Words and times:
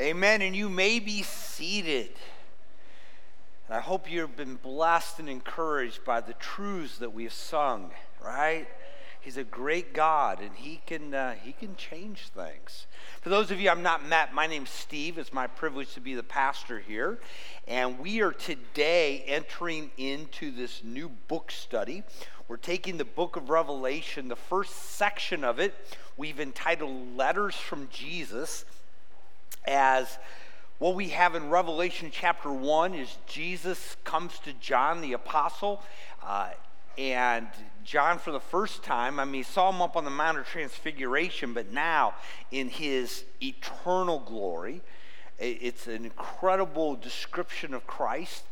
Amen. 0.00 0.42
And 0.42 0.56
you 0.56 0.68
may 0.68 0.98
be 0.98 1.22
seated. 1.22 2.10
And 3.68 3.76
I 3.76 3.80
hope 3.80 4.10
you've 4.10 4.36
been 4.36 4.56
blessed 4.56 5.20
and 5.20 5.28
encouraged 5.28 6.04
by 6.04 6.20
the 6.20 6.32
truths 6.34 6.98
that 6.98 7.14
we 7.14 7.24
have 7.24 7.32
sung, 7.32 7.92
right? 8.20 8.66
He's 9.20 9.36
a 9.36 9.44
great 9.44 9.94
God, 9.94 10.40
and 10.40 10.50
He 10.56 10.82
can, 10.84 11.14
uh, 11.14 11.34
he 11.42 11.52
can 11.52 11.76
change 11.76 12.28
things. 12.28 12.86
For 13.22 13.28
those 13.28 13.52
of 13.52 13.60
you 13.60 13.70
I've 13.70 13.78
not 13.78 14.04
met, 14.04 14.34
my 14.34 14.48
name's 14.48 14.70
Steve. 14.70 15.16
It's 15.16 15.32
my 15.32 15.46
privilege 15.46 15.94
to 15.94 16.00
be 16.00 16.14
the 16.14 16.24
pastor 16.24 16.80
here. 16.80 17.20
And 17.68 18.00
we 18.00 18.20
are 18.20 18.32
today 18.32 19.22
entering 19.28 19.92
into 19.96 20.50
this 20.50 20.82
new 20.82 21.08
book 21.08 21.52
study. 21.52 22.02
We're 22.48 22.56
taking 22.56 22.98
the 22.98 23.04
book 23.04 23.36
of 23.36 23.48
Revelation, 23.48 24.26
the 24.26 24.36
first 24.36 24.74
section 24.74 25.44
of 25.44 25.60
it, 25.60 25.72
we've 26.16 26.40
entitled 26.40 27.16
Letters 27.16 27.54
from 27.54 27.88
Jesus 27.90 28.64
as 29.66 30.18
what 30.78 30.94
we 30.94 31.08
have 31.10 31.34
in 31.34 31.50
Revelation 31.50 32.10
chapter 32.12 32.52
1 32.52 32.94
is 32.94 33.16
Jesus 33.26 33.96
comes 34.04 34.38
to 34.40 34.52
John 34.54 35.00
the 35.00 35.12
apostle. 35.12 35.82
Uh, 36.22 36.50
and 36.98 37.48
John, 37.84 38.18
for 38.18 38.30
the 38.30 38.40
first 38.40 38.82
time, 38.82 39.18
I 39.18 39.24
mean, 39.24 39.34
he 39.34 39.42
saw 39.42 39.70
him 39.70 39.82
up 39.82 39.96
on 39.96 40.04
the 40.04 40.10
Mount 40.10 40.38
of 40.38 40.46
Transfiguration, 40.46 41.52
but 41.52 41.72
now 41.72 42.14
in 42.50 42.68
his 42.68 43.24
eternal 43.42 44.20
glory, 44.20 44.82
it's 45.38 45.86
an 45.86 46.04
incredible 46.04 46.96
description 46.96 47.74
of 47.74 47.86
Christ. 47.86 48.44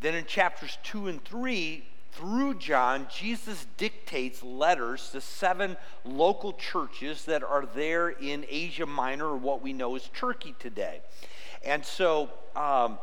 Then 0.00 0.14
in 0.14 0.26
chapters 0.26 0.78
2 0.82 1.08
and 1.08 1.24
3, 1.24 1.84
through 2.14 2.54
John, 2.54 3.06
Jesus 3.12 3.66
dictates 3.76 4.42
letters 4.42 5.10
to 5.10 5.20
seven 5.20 5.76
local 6.04 6.52
churches 6.52 7.24
that 7.24 7.42
are 7.42 7.66
there 7.74 8.08
in 8.08 8.44
Asia 8.48 8.86
Minor, 8.86 9.26
or 9.26 9.36
what 9.36 9.62
we 9.62 9.72
know 9.72 9.96
as 9.96 10.08
Turkey 10.14 10.54
today. 10.58 11.00
And 11.64 11.84
so, 11.84 12.30
um, 12.54 12.98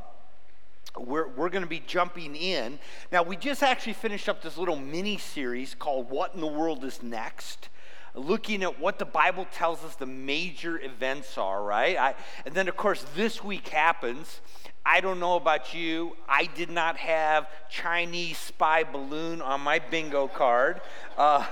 we're, 0.97 1.27
we're 1.29 1.49
going 1.49 1.63
to 1.63 1.69
be 1.69 1.81
jumping 1.85 2.35
in. 2.35 2.79
Now, 3.11 3.23
we 3.23 3.35
just 3.37 3.63
actually 3.63 3.93
finished 3.93 4.27
up 4.27 4.41
this 4.41 4.57
little 4.57 4.75
mini 4.75 5.17
series 5.17 5.73
called 5.73 6.09
What 6.09 6.35
in 6.35 6.41
the 6.41 6.47
World 6.47 6.83
is 6.83 7.01
Next? 7.01 7.69
Looking 8.13 8.61
at 8.61 8.79
what 8.79 8.99
the 8.99 9.05
Bible 9.05 9.47
tells 9.53 9.83
us 9.85 9.95
the 9.95 10.05
major 10.05 10.79
events 10.81 11.37
are, 11.37 11.63
right? 11.63 11.97
I, 11.97 12.15
and 12.45 12.53
then, 12.53 12.67
of 12.67 12.75
course, 12.75 13.05
this 13.15 13.41
week 13.41 13.69
happens. 13.69 14.41
I 14.85 14.99
don't 14.99 15.19
know 15.19 15.35
about 15.35 15.73
you. 15.73 16.15
I 16.27 16.45
did 16.45 16.69
not 16.69 16.97
have 16.97 17.47
Chinese 17.69 18.37
spy 18.37 18.83
balloon 18.83 19.41
on 19.41 19.61
my 19.61 19.79
bingo 19.79 20.27
card. 20.27 20.81
Uh, 21.17 21.45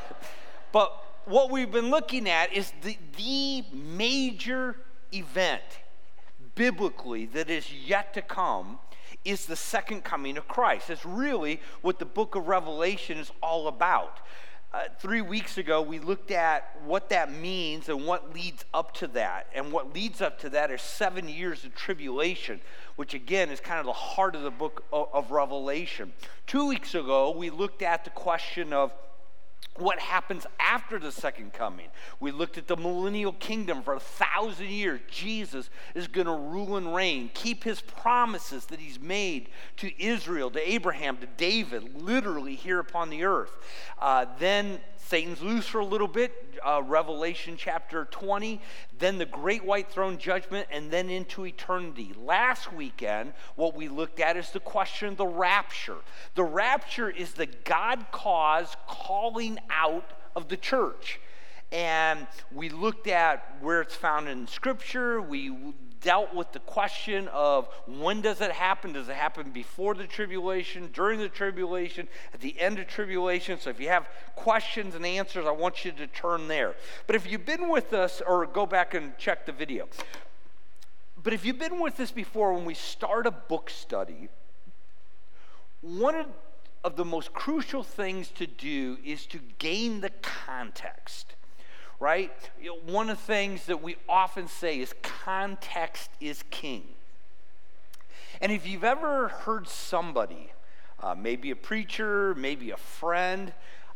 but 0.72 0.92
what 1.26 1.52
we've 1.52 1.72
been 1.72 1.92
looking 1.92 2.28
at 2.28 2.52
is 2.54 2.74
the, 2.82 2.98
the 3.18 3.64
major 3.72 4.78
event 5.14 5.62
biblically 6.56 7.26
that 7.28 7.50
is 7.50 7.72
yet 7.72 8.14
to 8.16 8.22
come 8.22 8.80
is 9.24 9.46
the 9.46 9.56
second 9.56 10.04
coming 10.04 10.38
of 10.38 10.48
Christ. 10.48 10.90
It's 10.90 11.06
really 11.06 11.60
what 11.82 12.00
the 12.00 12.06
book 12.06 12.36
of 12.36 12.48
Revelation 12.48 13.18
is 13.18 13.32
all 13.44 13.68
about. 13.68 14.20
Uh, 14.72 14.84
three 15.00 15.22
weeks 15.22 15.58
ago, 15.58 15.82
we 15.82 15.98
looked 15.98 16.30
at 16.30 16.78
what 16.86 17.10
that 17.10 17.32
means 17.32 17.90
and 17.90 18.06
what 18.06 18.36
leads 18.36 18.64
up 18.72 18.94
to 18.94 19.08
that. 19.08 19.48
And 19.56 19.72
what 19.72 19.96
leads 19.96 20.22
up 20.22 20.38
to 20.42 20.50
that 20.52 20.70
is 20.70 20.80
seven 20.80 21.28
years 21.28 21.66
of 21.66 21.74
tribulation, 21.74 22.62
which 22.96 23.16
again 23.16 23.50
is 23.50 23.60
kind 23.60 23.80
of 23.80 23.88
the 23.88 23.94
heart 23.94 24.36
of 24.36 24.44
the 24.44 24.52
book 24.52 24.84
of, 24.94 25.08
of 25.12 25.32
Revelation. 25.32 26.14
Two 26.46 26.68
weeks 26.68 26.94
ago, 26.94 27.32
we 27.36 27.50
looked 27.50 27.82
at 27.82 28.04
the 28.04 28.12
question 28.12 28.72
of 28.72 28.94
what 29.80 30.00
happens 30.00 30.46
after 30.60 31.00
the 31.00 31.12
second 31.12 31.54
coming. 31.54 31.88
We 32.20 32.32
looked 32.32 32.58
at 32.58 32.68
the 32.68 32.76
millennial 32.76 33.34
kingdom 33.34 33.82
for 33.82 33.94
a 33.94 34.00
thousand 34.00 34.68
years. 34.68 35.00
Jesus 35.10 35.70
is 35.96 36.08
going 36.08 36.28
to 36.28 36.34
rule 36.34 36.76
and 36.78 36.94
reign, 36.94 37.30
keep 37.34 37.64
his 37.64 37.82
promises 37.82 38.66
that 38.66 38.80
he's 38.80 39.00
made 39.00 39.50
to 39.78 40.02
Israel, 40.02 40.52
to 40.52 40.70
Abraham, 40.70 41.18
to 41.18 41.28
David, 41.38 42.02
literally 42.02 42.56
here 42.56 42.80
upon 42.80 43.10
the 43.10 43.24
earth. 43.24 43.58
Uh, 44.00 44.26
then 44.38 44.80
Satan's 45.08 45.42
loose 45.42 45.68
for 45.68 45.80
a 45.80 45.86
little 45.86 46.08
bit, 46.08 46.60
uh, 46.64 46.82
Revelation 46.86 47.56
chapter 47.58 48.06
20, 48.06 48.62
then 49.00 49.18
the 49.18 49.26
great 49.26 49.64
white 49.66 49.90
throne 49.90 50.18
judgment, 50.18 50.68
and 50.72 50.92
then 50.92 51.10
into 51.10 51.46
eternity. 51.46 52.14
Last 52.18 52.72
weekend, 52.72 53.34
what 53.56 53.76
we 53.76 53.88
looked 53.88 54.20
at 54.20 54.38
is 54.38 54.52
the 54.52 54.60
question 54.60 55.10
of 55.10 55.18
the 55.18 55.26
rapture. 55.26 55.98
The 56.36 56.44
rapture 56.44 57.10
is 57.10 57.34
the 57.34 57.48
God 57.48 58.06
cause 58.12 58.76
calling 58.88 59.58
out 59.70 60.12
of 60.36 60.48
the 60.48 60.58
church. 60.58 61.20
And 61.72 62.26
we 62.52 62.70
looked 62.70 63.08
at 63.08 63.58
where 63.62 63.82
it's 63.82 63.96
found 63.96 64.28
in 64.28 64.48
Scripture. 64.48 65.22
We 65.22 65.56
dealt 66.02 66.34
with 66.34 66.52
the 66.52 66.60
question 66.60 67.28
of 67.28 67.68
when 67.86 68.22
does 68.22 68.42
it 68.42 68.52
happen? 68.52 68.94
Does 68.94 69.10
it 69.10 69.16
happen 69.16 69.52
before 69.52 69.94
the 69.94 70.08
tribulation, 70.08 70.90
during 70.94 71.20
the 71.20 71.30
tribulation, 71.30 72.08
at 72.34 72.40
the 72.40 72.60
end 72.60 72.80
of 72.80 72.88
tribulation? 72.88 73.60
So 73.60 73.70
if 73.70 73.80
you 73.80 73.90
have 73.90 74.10
questions 74.36 74.96
and 74.96 75.06
answers, 75.06 75.46
I 75.46 75.52
want 75.52 75.86
you 75.86 75.92
to 75.92 76.08
turn 76.08 76.48
there. 76.48 76.76
But 77.06 77.16
if 77.16 77.30
you've 77.30 77.46
been 77.46 77.70
with 77.70 77.94
us, 77.94 78.22
or 78.26 78.46
go 78.48 78.66
back 78.66 78.94
and 78.94 79.16
check 79.18 79.46
the 79.46 79.52
video. 79.52 79.88
But 81.22 81.34
if 81.34 81.46
you've 81.46 81.60
been 81.60 81.80
with 81.80 82.00
us 82.00 82.12
before, 82.12 82.54
when 82.54 82.66
we 82.66 82.74
start 82.74 83.28
a 83.28 83.32
book 83.32 83.70
study, 83.70 84.30
one 85.82 86.26
of 86.84 86.96
the 86.96 87.06
most 87.06 87.34
crucial 87.34 87.84
things 87.84 88.30
to 88.30 88.48
do 88.48 88.98
is 89.04 89.26
to 89.28 89.40
gain 89.60 90.00
the 90.02 90.12
context 90.22 91.36
right? 92.00 92.32
One 92.86 93.10
of 93.10 93.18
the 93.18 93.24
things 93.24 93.66
that 93.66 93.82
we 93.84 93.98
often 94.08 94.48
say 94.48 94.80
is 94.80 94.94
context 95.02 96.10
is 96.20 96.44
king. 96.50 96.84
And 98.42 98.52
if 98.52 98.66
you've 98.66 98.86
ever 98.86 99.28
heard 99.28 99.68
somebody, 99.68 100.52
uh, 101.02 101.16
maybe 101.16 101.52
a 101.52 101.56
preacher, 101.56 102.34
maybe 102.36 102.72
a 102.72 102.78
friend, 102.78 103.54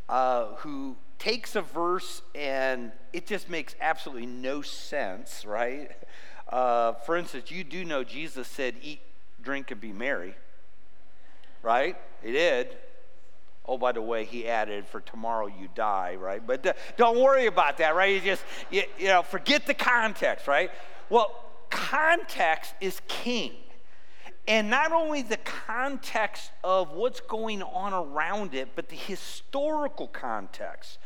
uh, 0.09 0.47
who 0.57 0.97
takes 1.17 1.55
a 1.55 1.61
verse 1.61 2.21
and 2.35 2.91
it 3.13 3.25
just 3.25 3.49
makes 3.49 3.75
absolutely 3.79 4.25
no 4.25 4.61
sense, 4.61 5.45
right? 5.45 5.91
Uh, 6.49 6.93
for 6.93 7.15
instance, 7.15 7.49
you 7.49 7.63
do 7.63 7.85
know 7.85 8.03
Jesus 8.03 8.47
said, 8.47 8.75
Eat, 8.81 8.99
drink, 9.41 9.71
and 9.71 9.79
be 9.79 9.93
merry, 9.93 10.35
right? 11.61 11.95
He 12.21 12.33
did. 12.33 12.75
Oh, 13.65 13.77
by 13.77 13.93
the 13.93 14.01
way, 14.01 14.25
he 14.25 14.47
added, 14.47 14.85
for 14.87 14.99
tomorrow 14.99 15.47
you 15.47 15.69
die, 15.73 16.15
right? 16.15 16.45
But 16.45 16.75
don't 16.97 17.19
worry 17.19 17.45
about 17.45 17.77
that, 17.77 17.95
right? 17.95 18.13
You 18.13 18.19
just, 18.19 18.43
you, 18.69 18.83
you 18.99 19.07
know, 19.07 19.23
forget 19.23 19.65
the 19.65 19.73
context, 19.73 20.47
right? 20.47 20.69
Well, 21.09 21.33
context 21.69 22.73
is 22.81 22.99
king. 23.07 23.53
And 24.45 24.69
not 24.69 24.91
only 24.91 25.21
the 25.21 25.37
context 25.37 26.51
of 26.63 26.91
what's 26.91 27.21
going 27.21 27.63
on 27.63 27.93
around 27.93 28.53
it, 28.53 28.69
but 28.75 28.89
the 28.89 28.97
historical 28.97 30.07
context. 30.07 30.97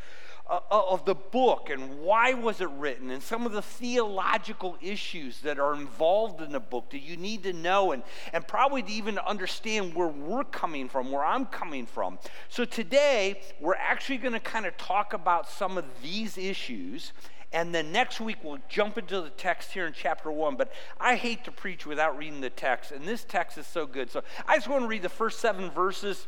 Uh, 0.50 0.60
uh, 0.70 0.82
of 0.88 1.04
the 1.04 1.14
book 1.14 1.68
and 1.68 2.00
why 2.00 2.32
was 2.32 2.62
it 2.62 2.70
written 2.78 3.10
and 3.10 3.22
some 3.22 3.44
of 3.44 3.52
the 3.52 3.60
theological 3.60 4.78
issues 4.80 5.42
that 5.42 5.58
are 5.58 5.74
involved 5.74 6.40
in 6.40 6.52
the 6.52 6.60
book 6.60 6.88
that 6.88 7.00
you 7.00 7.18
need 7.18 7.42
to 7.42 7.52
know 7.52 7.92
and, 7.92 8.02
and 8.32 8.48
probably 8.48 8.82
to 8.82 8.90
even 8.90 9.18
understand 9.18 9.94
where 9.94 10.08
we're 10.08 10.44
coming 10.44 10.88
from 10.88 11.10
where 11.10 11.22
i'm 11.22 11.44
coming 11.44 11.84
from 11.84 12.18
so 12.48 12.64
today 12.64 13.38
we're 13.60 13.74
actually 13.74 14.16
going 14.16 14.32
to 14.32 14.40
kind 14.40 14.64
of 14.64 14.74
talk 14.78 15.12
about 15.12 15.46
some 15.46 15.76
of 15.76 15.84
these 16.02 16.38
issues 16.38 17.12
and 17.52 17.74
then 17.74 17.92
next 17.92 18.18
week 18.18 18.38
we'll 18.42 18.58
jump 18.70 18.96
into 18.96 19.20
the 19.20 19.30
text 19.30 19.72
here 19.72 19.86
in 19.86 19.94
chapter 19.94 20.30
one. 20.30 20.56
But 20.56 20.70
I 21.00 21.16
hate 21.16 21.44
to 21.44 21.50
preach 21.50 21.86
without 21.86 22.18
reading 22.18 22.42
the 22.42 22.50
text, 22.50 22.92
and 22.92 23.06
this 23.06 23.24
text 23.24 23.56
is 23.56 23.66
so 23.66 23.86
good. 23.86 24.10
So 24.10 24.22
I 24.46 24.56
just 24.56 24.68
want 24.68 24.82
to 24.82 24.86
read 24.86 25.00
the 25.00 25.08
first 25.08 25.38
seven 25.38 25.70
verses 25.70 26.26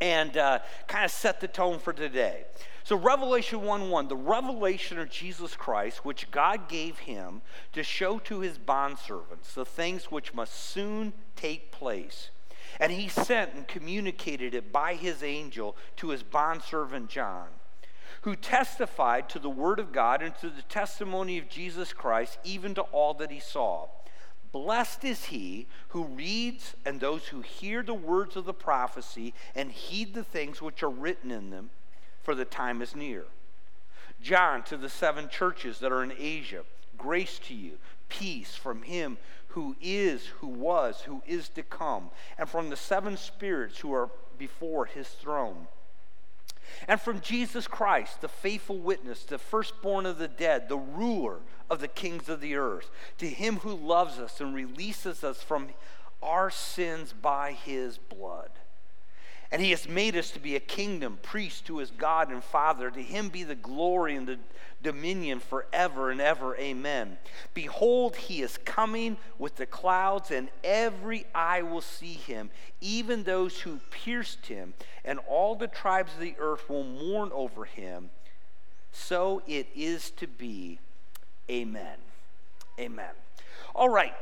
and 0.00 0.36
uh, 0.36 0.60
kind 0.86 1.04
of 1.04 1.10
set 1.10 1.40
the 1.40 1.48
tone 1.48 1.78
for 1.78 1.92
today. 1.92 2.44
So, 2.88 2.96
Revelation 2.96 3.60
1 3.60 3.90
1, 3.90 4.08
the 4.08 4.16
revelation 4.16 4.98
of 4.98 5.10
Jesus 5.10 5.54
Christ, 5.54 6.06
which 6.06 6.30
God 6.30 6.70
gave 6.70 7.00
him 7.00 7.42
to 7.74 7.82
show 7.82 8.18
to 8.20 8.40
his 8.40 8.56
bondservants 8.56 9.52
the 9.52 9.66
things 9.66 10.06
which 10.06 10.32
must 10.32 10.54
soon 10.54 11.12
take 11.36 11.70
place. 11.70 12.30
And 12.80 12.90
he 12.90 13.10
sent 13.10 13.52
and 13.52 13.68
communicated 13.68 14.54
it 14.54 14.72
by 14.72 14.94
his 14.94 15.22
angel 15.22 15.76
to 15.96 16.08
his 16.08 16.22
bondservant 16.22 17.10
John, 17.10 17.48
who 18.22 18.34
testified 18.34 19.28
to 19.28 19.38
the 19.38 19.50
word 19.50 19.80
of 19.80 19.92
God 19.92 20.22
and 20.22 20.34
to 20.36 20.48
the 20.48 20.62
testimony 20.62 21.36
of 21.36 21.50
Jesus 21.50 21.92
Christ, 21.92 22.38
even 22.42 22.74
to 22.76 22.82
all 22.84 23.12
that 23.12 23.30
he 23.30 23.40
saw. 23.40 23.88
Blessed 24.50 25.04
is 25.04 25.26
he 25.26 25.66
who 25.88 26.04
reads 26.04 26.74
and 26.86 27.00
those 27.00 27.26
who 27.26 27.42
hear 27.42 27.82
the 27.82 27.92
words 27.92 28.34
of 28.34 28.46
the 28.46 28.54
prophecy 28.54 29.34
and 29.54 29.72
heed 29.72 30.14
the 30.14 30.24
things 30.24 30.62
which 30.62 30.82
are 30.82 30.88
written 30.88 31.30
in 31.30 31.50
them 31.50 31.68
for 32.28 32.34
the 32.34 32.44
time 32.44 32.82
is 32.82 32.94
near. 32.94 33.24
John 34.20 34.62
to 34.64 34.76
the 34.76 34.90
seven 34.90 35.30
churches 35.30 35.78
that 35.78 35.92
are 35.92 36.02
in 36.02 36.12
Asia, 36.18 36.64
grace 36.98 37.38
to 37.46 37.54
you, 37.54 37.78
peace 38.10 38.54
from 38.54 38.82
him 38.82 39.16
who 39.46 39.76
is, 39.80 40.26
who 40.40 40.48
was, 40.48 41.00
who 41.00 41.22
is 41.26 41.48
to 41.48 41.62
come, 41.62 42.10
and 42.36 42.46
from 42.46 42.68
the 42.68 42.76
seven 42.76 43.16
spirits 43.16 43.78
who 43.78 43.94
are 43.94 44.10
before 44.36 44.84
his 44.84 45.08
throne 45.08 45.68
And 46.86 47.00
from 47.00 47.22
Jesus 47.22 47.66
Christ, 47.66 48.20
the 48.20 48.28
faithful 48.28 48.78
witness, 48.78 49.24
the 49.24 49.38
firstborn 49.38 50.04
of 50.04 50.18
the 50.18 50.28
dead, 50.28 50.68
the 50.68 50.76
ruler 50.76 51.38
of 51.70 51.80
the 51.80 51.88
kings 51.88 52.28
of 52.28 52.42
the 52.42 52.56
earth, 52.56 52.90
to 53.16 53.26
him 53.26 53.56
who 53.56 53.72
loves 53.72 54.18
us 54.18 54.38
and 54.38 54.54
releases 54.54 55.24
us 55.24 55.42
from 55.42 55.68
our 56.22 56.50
sins 56.50 57.14
by 57.14 57.52
his 57.52 57.96
blood. 57.96 58.50
And 59.50 59.62
he 59.62 59.70
has 59.70 59.88
made 59.88 60.14
us 60.14 60.30
to 60.32 60.40
be 60.40 60.56
a 60.56 60.60
kingdom, 60.60 61.18
priest 61.22 61.66
to 61.66 61.78
his 61.78 61.90
God 61.90 62.30
and 62.30 62.44
Father. 62.44 62.90
To 62.90 63.02
him 63.02 63.30
be 63.30 63.44
the 63.44 63.54
glory 63.54 64.14
and 64.14 64.28
the 64.28 64.38
dominion 64.82 65.40
forever 65.40 66.10
and 66.10 66.20
ever. 66.20 66.54
Amen. 66.56 67.16
Behold, 67.54 68.16
he 68.16 68.42
is 68.42 68.58
coming 68.58 69.16
with 69.38 69.56
the 69.56 69.66
clouds, 69.66 70.30
and 70.30 70.50
every 70.62 71.24
eye 71.34 71.62
will 71.62 71.80
see 71.80 72.12
him, 72.12 72.50
even 72.80 73.22
those 73.22 73.60
who 73.60 73.80
pierced 73.90 74.46
him, 74.46 74.74
and 75.04 75.18
all 75.26 75.54
the 75.54 75.66
tribes 75.66 76.12
of 76.12 76.20
the 76.20 76.34
earth 76.38 76.68
will 76.68 76.84
mourn 76.84 77.30
over 77.32 77.64
him. 77.64 78.10
So 78.92 79.42
it 79.46 79.68
is 79.74 80.10
to 80.12 80.26
be. 80.26 80.78
Amen. 81.50 81.96
Amen. 82.78 83.10
All 83.74 83.88
right. 83.88 84.14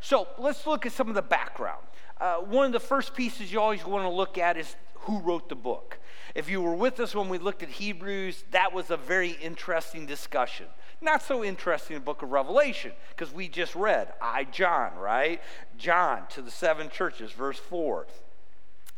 So 0.00 0.28
let's 0.38 0.66
look 0.66 0.84
at 0.84 0.92
some 0.92 1.08
of 1.08 1.14
the 1.14 1.22
background. 1.22 1.86
Uh, 2.20 2.36
one 2.36 2.66
of 2.66 2.72
the 2.72 2.80
first 2.80 3.14
pieces 3.14 3.52
you 3.52 3.60
always 3.60 3.84
want 3.84 4.04
to 4.04 4.08
look 4.08 4.38
at 4.38 4.56
is 4.56 4.76
who 4.94 5.20
wrote 5.20 5.48
the 5.48 5.54
book. 5.54 5.98
If 6.34 6.48
you 6.48 6.62
were 6.62 6.74
with 6.74 6.98
us 7.00 7.14
when 7.14 7.28
we 7.28 7.38
looked 7.38 7.62
at 7.62 7.68
Hebrews, 7.68 8.44
that 8.50 8.72
was 8.72 8.90
a 8.90 8.96
very 8.96 9.32
interesting 9.42 10.06
discussion. 10.06 10.66
Not 11.00 11.22
so 11.22 11.44
interesting 11.44 11.96
in 11.96 12.02
the 12.02 12.06
book 12.06 12.22
of 12.22 12.30
Revelation, 12.30 12.92
because 13.10 13.32
we 13.32 13.48
just 13.48 13.74
read, 13.74 14.12
I, 14.22 14.44
John, 14.44 14.96
right? 14.96 15.40
John 15.76 16.22
to 16.30 16.42
the 16.42 16.50
seven 16.50 16.88
churches, 16.88 17.32
verse 17.32 17.58
4. 17.58 18.06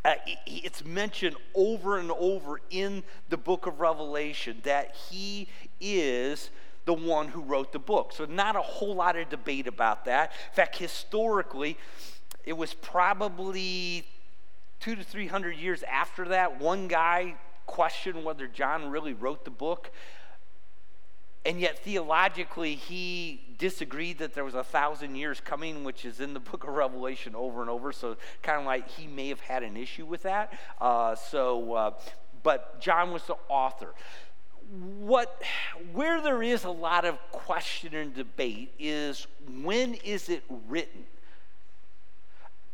Uh, 0.05 0.15
it's 0.47 0.85
mentioned 0.85 1.35
over 1.55 1.99
and 1.99 2.13
over 2.13 2.61
in 2.71 3.03
the 3.29 3.37
book 3.37 3.67
of 3.67 3.81
Revelation 3.81 4.61
that 4.63 4.95
he 5.11 5.49
is 5.81 6.51
the 6.85 6.95
one 6.95 7.27
who 7.27 7.43
wrote 7.43 7.73
the 7.73 7.81
book. 7.81 8.13
So, 8.13 8.25
not 8.25 8.55
a 8.55 8.63
whole 8.63 8.95
lot 8.95 9.17
of 9.17 9.29
debate 9.29 9.67
about 9.67 10.05
that. 10.05 10.31
In 10.51 10.55
fact, 10.55 10.77
historically, 10.77 11.77
it 12.47 12.57
was 12.57 12.73
probably 12.73 14.07
two 14.81 14.95
to 14.95 15.03
three 15.03 15.27
hundred 15.27 15.57
years 15.57 15.83
after 15.83 16.29
that. 16.29 16.61
One 16.61 16.89
guy 16.89 17.35
questioned 17.67 18.25
whether 18.25 18.47
John 18.47 18.91
really 18.91 19.13
wrote 19.13 19.45
the 19.45 19.51
book. 19.51 19.91
And 21.45 21.61
yet, 21.61 21.79
theologically, 21.79 22.75
he 22.75 23.55
disagreed 23.57 24.19
that 24.19 24.35
there 24.35 24.45
was 24.45 24.57
a 24.57 24.65
thousand 24.65 25.15
years 25.15 25.41
coming, 25.41 25.85
which 25.85 26.05
is 26.05 26.19
in 26.19 26.35
the 26.35 26.41
book 26.41 26.65
of 26.65 26.71
Revelation 26.71 27.37
over 27.37 27.61
and 27.61 27.71
over. 27.71 27.93
So, 27.93 28.17
kind 28.43 28.59
of 28.59 28.67
like 28.67 28.89
he 28.89 29.07
may 29.07 29.29
have 29.29 29.39
had 29.39 29.63
an 29.63 29.77
issue 29.77 30.07
with 30.07 30.25
that. 30.25 30.53
Uh, 30.81 31.15
so, 31.15 31.73
uh, 31.75 31.91
but 32.43 32.81
John 32.81 33.13
was 33.13 33.23
the 33.25 33.37
author. 33.49 33.95
What, 34.99 35.41
where 35.93 36.21
there 36.21 36.43
is 36.43 36.65
a 36.65 36.71
lot 36.71 37.05
of 37.05 37.17
question 37.31 37.95
and 37.95 38.13
debate 38.13 38.73
is 38.81 39.29
when 39.63 39.95
is 39.95 40.29
it 40.29 40.43
written? 40.69 41.05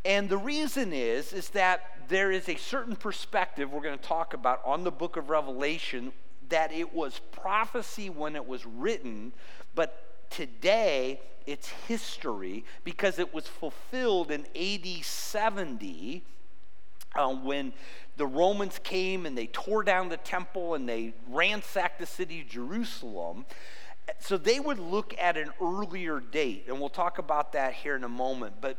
And 0.05 0.29
the 0.29 0.39
reason 0.39 0.93
is, 0.93 1.33
is 1.33 1.51
that 1.51 2.09
there 2.09 2.33
is 2.33 2.49
a 2.49 2.57
certain 2.57 2.97
perspective 2.97 3.73
we're 3.73 3.83
going 3.83 3.99
to 3.99 4.05
talk 4.05 4.35
about 4.35 4.61
on 4.65 4.85
the 4.85 4.91
book 4.91 5.17
of 5.17 5.31
Revelation 5.31 6.13
that 6.49 6.73
it 6.73 6.93
was 6.93 7.21
prophecy 7.31 8.11
when 8.11 8.37
it 8.37 8.47
was 8.47 8.67
written, 8.67 9.33
but 9.75 10.29
today 10.29 11.21
it's 11.47 11.69
history 11.89 12.65
because 12.85 13.19
it 13.19 13.33
was 13.33 13.47
fulfilled 13.47 14.31
in 14.31 14.47
AD 14.57 15.05
70 15.05 16.23
uh, 17.15 17.29
when 17.29 17.73
the 18.17 18.27
Romans 18.27 18.79
came 18.83 19.25
and 19.25 19.37
they 19.37 19.47
tore 19.47 19.83
down 19.83 20.09
the 20.09 20.17
temple 20.17 20.75
and 20.75 20.89
they 20.89 21.15
ransacked 21.29 21.99
the 21.99 22.07
city 22.07 22.41
of 22.41 22.49
Jerusalem. 22.49 23.47
So 24.19 24.37
they 24.37 24.61
would 24.61 24.79
look 24.79 25.15
at 25.19 25.37
an 25.37 25.51
earlier 25.61 26.21
date, 26.21 26.65
and 26.69 26.81
we'll 26.81 26.89
talk 26.89 27.19
about 27.19 27.53
that 27.53 27.73
here 27.75 27.95
in 27.95 28.05
a 28.05 28.09
moment. 28.09 28.55
But 28.61 28.79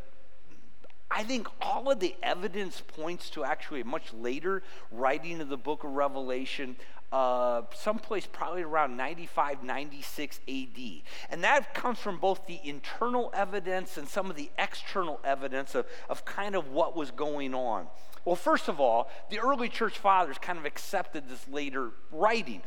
I 1.11 1.23
think 1.23 1.47
all 1.61 1.91
of 1.91 1.99
the 1.99 2.15
evidence 2.23 2.81
points 2.81 3.29
to 3.31 3.43
actually 3.43 3.81
a 3.81 3.85
much 3.85 4.13
later 4.13 4.63
writing 4.91 5.41
of 5.41 5.49
the 5.49 5.57
book 5.57 5.83
of 5.83 5.91
Revelation, 5.91 6.75
uh, 7.11 7.61
someplace 7.75 8.27
probably 8.31 8.63
around 8.63 8.97
95, 8.97 9.63
96 9.63 10.39
AD. 10.47 11.01
And 11.29 11.43
that 11.43 11.75
comes 11.75 11.99
from 11.99 12.17
both 12.17 12.47
the 12.47 12.59
internal 12.63 13.31
evidence 13.35 13.97
and 13.97 14.07
some 14.07 14.31
of 14.31 14.35
the 14.35 14.49
external 14.57 15.19
evidence 15.23 15.75
of, 15.75 15.85
of 16.09 16.25
kind 16.25 16.55
of 16.55 16.69
what 16.69 16.95
was 16.95 17.11
going 17.11 17.53
on. 17.53 17.85
Well, 18.25 18.35
first 18.35 18.67
of 18.67 18.79
all, 18.79 19.11
the 19.29 19.39
early 19.39 19.69
church 19.69 19.99
fathers 19.99 20.37
kind 20.39 20.57
of 20.57 20.65
accepted 20.65 21.29
this 21.29 21.47
later 21.47 21.91
writing. 22.11 22.63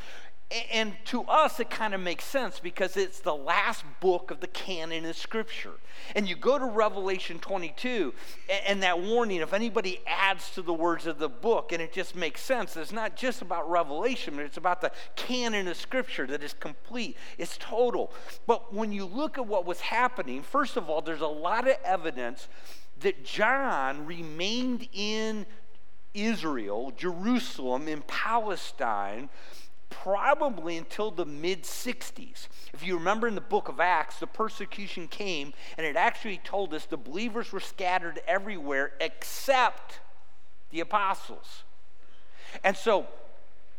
And 0.72 0.94
to 1.06 1.22
us, 1.22 1.58
it 1.58 1.70
kind 1.70 1.92
of 1.92 2.00
makes 2.00 2.24
sense 2.24 2.60
because 2.60 2.96
it's 2.96 3.18
the 3.18 3.34
last 3.34 3.84
book 3.98 4.30
of 4.30 4.38
the 4.38 4.46
canon 4.46 5.04
of 5.04 5.16
Scripture. 5.16 5.72
And 6.14 6.28
you 6.28 6.36
go 6.36 6.56
to 6.56 6.64
Revelation 6.64 7.40
22, 7.40 8.14
and 8.68 8.80
that 8.84 9.00
warning 9.00 9.40
if 9.40 9.52
anybody 9.52 10.00
adds 10.06 10.50
to 10.50 10.62
the 10.62 10.72
words 10.72 11.04
of 11.08 11.18
the 11.18 11.28
book, 11.28 11.72
and 11.72 11.82
it 11.82 11.92
just 11.92 12.14
makes 12.14 12.42
sense. 12.42 12.76
It's 12.76 12.92
not 12.92 13.16
just 13.16 13.42
about 13.42 13.68
Revelation, 13.68 14.38
it's 14.38 14.56
about 14.56 14.80
the 14.80 14.92
canon 15.16 15.66
of 15.66 15.76
Scripture 15.76 16.28
that 16.28 16.44
is 16.44 16.52
complete, 16.52 17.16
it's 17.38 17.58
total. 17.58 18.12
But 18.46 18.72
when 18.72 18.92
you 18.92 19.04
look 19.04 19.38
at 19.38 19.46
what 19.48 19.66
was 19.66 19.80
happening, 19.80 20.42
first 20.42 20.76
of 20.76 20.88
all, 20.88 21.00
there's 21.00 21.22
a 21.22 21.26
lot 21.26 21.66
of 21.66 21.74
evidence 21.84 22.46
that 23.00 23.24
John 23.24 24.06
remained 24.06 24.88
in 24.92 25.44
Israel, 26.14 26.92
Jerusalem, 26.96 27.88
in 27.88 28.02
Palestine 28.02 29.28
probably 29.90 30.76
until 30.76 31.10
the 31.10 31.24
mid 31.24 31.62
60s. 31.64 32.48
If 32.72 32.84
you 32.84 32.96
remember 32.96 33.28
in 33.28 33.34
the 33.34 33.40
book 33.40 33.68
of 33.68 33.80
Acts, 33.80 34.18
the 34.18 34.26
persecution 34.26 35.08
came 35.08 35.52
and 35.76 35.86
it 35.86 35.96
actually 35.96 36.38
told 36.38 36.74
us 36.74 36.86
the 36.86 36.96
believers 36.96 37.52
were 37.52 37.60
scattered 37.60 38.20
everywhere 38.26 38.92
except 39.00 40.00
the 40.70 40.80
apostles. 40.80 41.64
And 42.64 42.76
so, 42.76 43.06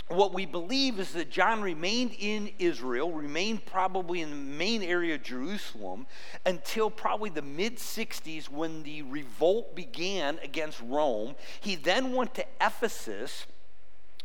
what 0.10 0.34
we 0.34 0.46
believe 0.46 1.00
is 1.00 1.12
that 1.14 1.30
John 1.30 1.62
remained 1.62 2.16
in 2.18 2.52
Israel, 2.60 3.12
remained 3.12 3.66
probably 3.66 4.22
in 4.22 4.30
the 4.30 4.36
main 4.38 4.82
area 4.82 5.16
of 5.16 5.24
Jerusalem 5.24 6.08
until 6.46 6.90
probably 6.90 7.30
the 7.30 7.42
mid 7.42 7.78
60s 7.78 8.50
when 8.50 8.84
the 8.84 9.02
revolt 9.02 9.76
began 9.76 10.40
against 10.42 10.82
Rome. 10.82 11.36
He 11.60 11.76
then 11.76 12.14
went 12.14 12.34
to 12.36 12.46
Ephesus 12.62 13.48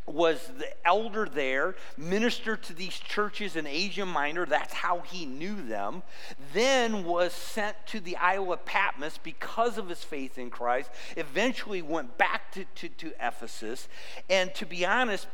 was 0.06 0.50
the 0.58 0.68
elder 0.86 1.26
there, 1.26 1.74
ministered 1.96 2.62
to 2.64 2.74
these 2.74 2.98
churches 2.98 3.56
in 3.56 3.66
Asia 3.66 4.04
Minor. 4.04 4.46
That's 4.46 4.72
how 4.72 5.00
he 5.00 5.26
knew 5.26 5.62
them. 5.66 6.02
Then 6.52 7.04
was 7.04 7.32
sent 7.32 7.76
to 7.88 8.00
the 8.00 8.16
Isle 8.16 8.52
of 8.52 8.64
Patmos 8.64 9.18
because 9.22 9.78
of 9.78 9.88
his 9.88 10.02
faith 10.02 10.38
in 10.38 10.50
Christ. 10.50 10.90
Eventually 11.16 11.82
went 11.82 12.18
back 12.18 12.52
to, 12.52 12.64
to, 12.76 12.88
to 12.88 13.12
Ephesus. 13.20 13.88
And 14.28 14.54
to 14.54 14.66
be 14.66 14.84
honest, 14.84 15.26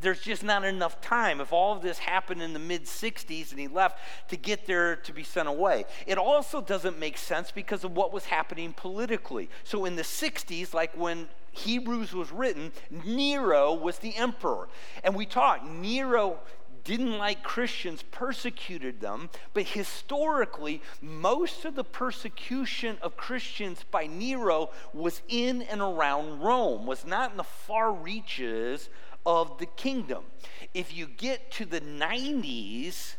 there's 0.00 0.20
just 0.20 0.42
not 0.42 0.64
enough 0.64 1.00
time 1.00 1.40
if 1.40 1.52
all 1.52 1.74
of 1.74 1.82
this 1.82 1.98
happened 1.98 2.42
in 2.42 2.52
the 2.52 2.58
mid 2.58 2.84
60s 2.84 3.50
and 3.50 3.60
he 3.60 3.68
left 3.68 3.98
to 4.28 4.36
get 4.36 4.66
there 4.66 4.96
to 4.96 5.12
be 5.12 5.22
sent 5.22 5.48
away. 5.48 5.84
It 6.06 6.18
also 6.18 6.60
doesn't 6.60 6.98
make 6.98 7.16
sense 7.16 7.50
because 7.50 7.84
of 7.84 7.96
what 7.96 8.12
was 8.12 8.26
happening 8.26 8.72
politically. 8.72 9.48
So 9.64 9.84
in 9.84 9.96
the 9.96 10.02
60s, 10.02 10.74
like 10.74 10.96
when 10.96 11.28
Hebrews 11.52 12.12
was 12.12 12.30
written, 12.30 12.72
Nero 12.90 13.72
was 13.72 13.98
the 13.98 14.14
emperor. 14.16 14.68
And 15.02 15.14
we 15.14 15.24
talked, 15.24 15.66
Nero 15.66 16.38
didn't 16.84 17.18
like 17.18 17.42
Christians, 17.42 18.04
persecuted 18.12 19.00
them, 19.00 19.28
but 19.54 19.64
historically, 19.64 20.80
most 21.02 21.64
of 21.64 21.74
the 21.74 21.82
persecution 21.82 22.96
of 23.02 23.16
Christians 23.16 23.84
by 23.90 24.06
Nero 24.06 24.70
was 24.94 25.20
in 25.26 25.62
and 25.62 25.80
around 25.80 26.40
Rome, 26.40 26.86
was 26.86 27.04
not 27.04 27.32
in 27.32 27.38
the 27.38 27.42
far 27.42 27.92
reaches 27.92 28.88
of 29.26 29.58
the 29.58 29.66
kingdom. 29.66 30.24
If 30.72 30.96
you 30.96 31.06
get 31.06 31.50
to 31.52 31.64
the 31.64 31.80
90s, 31.80 33.16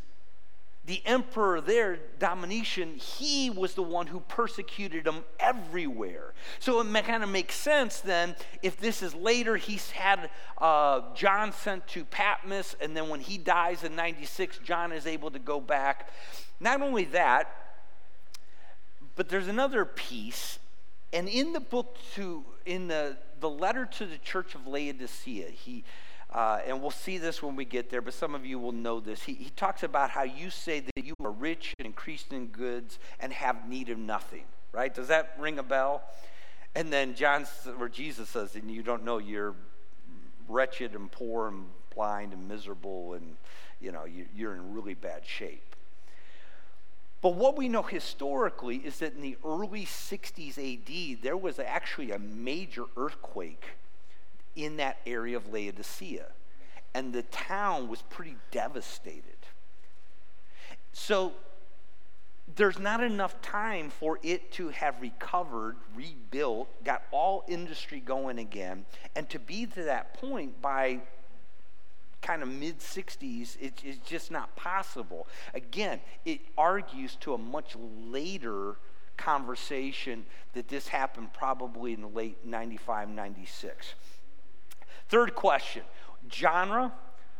the 0.87 1.01
emperor 1.05 1.59
there, 1.59 1.99
Domitian, 2.17 2.95
he 2.95 3.49
was 3.49 3.73
the 3.73 3.83
one 3.83 4.07
who 4.07 4.21
persecuted 4.21 5.03
them 5.03 5.25
everywhere. 5.37 6.33
So 6.59 6.79
it 6.79 7.03
kind 7.03 7.23
of 7.23 7.29
makes 7.29 7.55
sense 7.55 7.99
then 7.99 8.37
if 8.63 8.77
this 8.77 9.03
is 9.03 9.13
later, 9.13 9.57
he's 9.57 9.91
had 9.91 10.29
uh, 10.59 11.01
John 11.13 11.51
sent 11.51 11.85
to 11.89 12.05
Patmos, 12.05 12.77
and 12.79 12.95
then 12.95 13.09
when 13.09 13.19
he 13.19 13.37
dies 13.37 13.83
in 13.83 13.97
96, 13.97 14.59
John 14.59 14.93
is 14.93 15.05
able 15.05 15.29
to 15.31 15.39
go 15.39 15.59
back. 15.59 16.09
Not 16.61 16.81
only 16.81 17.03
that, 17.05 17.53
but 19.17 19.27
there's 19.27 19.49
another 19.49 19.83
piece, 19.83 20.57
and 21.13 21.27
in 21.29 21.53
the 21.53 21.59
book 21.59 21.97
to, 22.15 22.43
in 22.65 22.87
the, 22.87 23.17
the 23.39 23.49
letter 23.49 23.85
to 23.85 24.05
the 24.05 24.17
church 24.17 24.55
of 24.55 24.67
Laodicea, 24.67 25.49
he, 25.49 25.83
uh, 26.33 26.59
and 26.65 26.81
we'll 26.81 26.91
see 26.91 27.17
this 27.17 27.41
when 27.41 27.55
we 27.55 27.65
get 27.65 27.89
there, 27.89 28.01
but 28.01 28.13
some 28.13 28.35
of 28.35 28.45
you 28.45 28.59
will 28.59 28.73
know 28.73 28.99
this. 28.99 29.23
He, 29.23 29.33
he 29.33 29.49
talks 29.51 29.83
about 29.83 30.09
how 30.09 30.23
you 30.23 30.49
say 30.49 30.81
that 30.81 31.03
you 31.03 31.13
are 31.23 31.31
rich 31.31 31.73
and 31.79 31.85
increased 31.85 32.33
in 32.33 32.47
goods 32.47 32.99
and 33.19 33.31
have 33.31 33.67
need 33.69 33.89
of 33.89 33.97
nothing, 33.97 34.43
right? 34.73 34.93
Does 34.93 35.07
that 35.07 35.35
ring 35.39 35.59
a 35.59 35.63
bell? 35.63 36.03
And 36.75 36.91
then 36.91 37.15
John 37.15 37.45
or 37.79 37.89
Jesus 37.89 38.29
says, 38.29 38.55
and 38.55 38.69
you 38.69 38.83
don't 38.83 39.05
know 39.05 39.17
you're 39.17 39.55
wretched 40.47 40.93
and 40.93 41.11
poor 41.11 41.47
and 41.47 41.65
blind 41.95 42.33
and 42.33 42.47
miserable, 42.47 43.13
and 43.13 43.35
you 43.81 43.91
know, 43.91 44.05
you, 44.05 44.25
you're 44.35 44.53
in 44.53 44.73
really 44.73 44.93
bad 44.93 45.25
shape. 45.25 45.66
But 47.21 47.36
what 47.36 47.57
we 47.57 47.67
know 47.67 47.81
historically 47.81 48.77
is 48.77 49.00
that 49.00 49.15
in 49.15 49.21
the 49.21 49.38
early 49.43 49.86
60s 49.86 50.57
AD, 50.57 51.24
there 51.24 51.38
was 51.38 51.59
actually 51.59 52.12
a 52.12 52.19
major 52.19 52.83
earthquake 52.95 53.65
in 54.55 54.77
that 54.77 54.97
area 55.05 55.38
of 55.38 55.51
Laodicea. 55.51 56.27
And 56.93 57.13
the 57.13 57.24
town 57.24 57.89
was 57.89 58.01
pretty 58.03 58.36
devastated. 58.51 59.24
So 60.93 61.33
there's 62.55 62.79
not 62.79 63.03
enough 63.03 63.41
time 63.41 63.89
for 63.89 64.19
it 64.24 64.51
to 64.53 64.69
have 64.69 65.01
recovered, 65.01 65.75
rebuilt, 65.95 66.83
got 66.83 67.03
all 67.12 67.43
industry 67.47 68.00
going 68.00 68.39
again, 68.39 68.86
and 69.15 69.29
to 69.29 69.39
be 69.39 69.65
to 69.65 69.83
that 69.83 70.13
point 70.13 70.62
by 70.62 71.01
kind 72.21 72.41
of 72.41 72.50
mid 72.50 72.79
60s, 72.79 73.57
it, 73.62 73.81
it's 73.83 74.07
just 74.07 74.31
not 74.31 74.55
possible. 74.55 75.27
Again, 75.53 76.00
it 76.25 76.41
argues 76.57 77.15
to 77.21 77.33
a 77.33 77.38
much 77.38 77.75
later 77.79 78.77
conversation 79.17 80.25
that 80.53 80.67
this 80.67 80.88
happened 80.88 81.33
probably 81.33 81.93
in 81.93 82.01
the 82.01 82.07
late 82.07 82.45
95, 82.45 83.09
96. 83.09 83.95
Third 85.09 85.36
question 85.36 85.83
genre. 86.31 86.93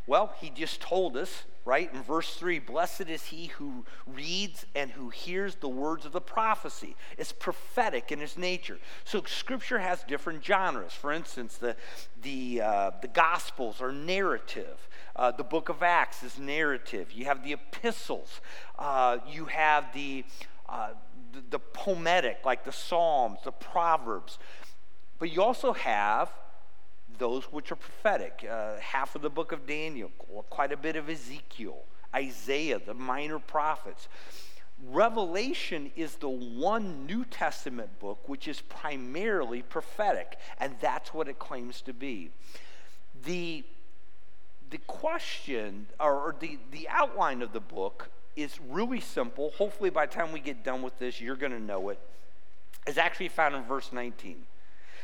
Well, 0.06 0.34
he 0.40 0.50
just 0.50 0.80
told 0.80 1.18
us 1.18 1.44
right? 1.68 1.94
In 1.94 2.02
verse 2.02 2.34
3, 2.36 2.60
blessed 2.60 3.10
is 3.10 3.26
he 3.26 3.48
who 3.48 3.84
reads 4.08 4.66
and 4.74 4.90
who 4.92 5.10
hears 5.10 5.56
the 5.56 5.68
words 5.68 6.06
of 6.06 6.14
the 6.14 6.22
prophecy. 6.22 6.96
It's 7.18 7.34
prophetic 7.34 8.10
in 8.10 8.22
its 8.22 8.38
nature. 8.38 8.80
So 9.04 9.22
scripture 9.28 9.80
has 9.80 10.02
different 10.04 10.46
genres. 10.46 10.94
For 10.94 11.12
instance, 11.12 11.58
the, 11.58 11.76
the, 12.22 12.62
uh, 12.62 12.92
the 13.02 13.10
Gospels 13.10 13.82
are 13.82 13.92
narrative. 13.92 14.88
Uh, 15.14 15.32
the 15.32 15.44
book 15.44 15.68
of 15.68 15.84
Acts 15.84 16.24
is 16.24 16.40
narrative. 16.40 17.12
You 17.12 17.26
have 17.26 17.44
the 17.44 17.52
epistles. 17.52 18.40
Uh, 18.80 19.18
you 19.30 19.46
have 19.46 19.92
the, 19.94 20.24
uh, 20.70 20.92
the, 21.34 21.44
the 21.50 21.60
poetic, 21.60 22.46
like 22.46 22.64
the 22.64 22.72
Psalms, 22.72 23.40
the 23.44 23.52
Proverbs. 23.52 24.40
But 25.20 25.34
you 25.34 25.44
also 25.44 25.74
have 25.74 26.32
those 27.18 27.46
which 27.46 27.72
are 27.72 27.76
prophetic. 27.76 28.46
Uh, 28.50 28.78
half 28.78 29.16
of 29.16 29.22
the 29.22 29.30
book 29.30 29.52
of 29.52 29.66
Daniel, 29.66 30.10
quite 30.50 30.72
a 30.72 30.78
bit 30.78 30.96
of 30.96 31.10
Ezekiel, 31.10 31.84
Isaiah, 32.16 32.80
the 32.80 32.94
minor 32.94 33.40
prophets. 33.40 34.08
Revelation 34.86 35.92
is 35.96 36.16
the 36.16 36.30
one 36.30 37.08
New 37.08 37.26
Testament 37.26 38.00
book 38.00 38.30
which 38.30 38.48
is 38.48 38.62
primarily 38.62 39.64
prophetic, 39.64 40.38
and 40.60 40.76
that's 40.80 41.14
what 41.14 41.28
it 41.28 41.40
claims 41.40 41.82
to 41.82 41.94
be. 41.94 42.30
The, 43.26 43.64
the 44.70 44.78
question, 44.80 45.88
or, 46.00 46.36
the, 46.40 46.60
the 46.72 46.88
outline 46.90 47.42
of 47.42 47.54
the 47.54 47.60
book, 47.60 48.10
is 48.36 48.60
really 48.70 49.02
simple. 49.02 49.52
Hopefully, 49.58 49.90
by 49.90 50.06
the 50.06 50.14
time 50.14 50.32
we 50.32 50.40
get 50.40 50.64
done 50.64 50.84
with 50.84 51.00
this, 51.00 51.20
you're 51.20 51.36
going 51.36 51.52
to 51.52 51.60
know 51.60 51.90
it. 51.90 52.00
It's 52.86 53.00
actually 53.00 53.30
found 53.30 53.56
in 53.56 53.64
verse 53.64 53.92
19. 53.92 54.46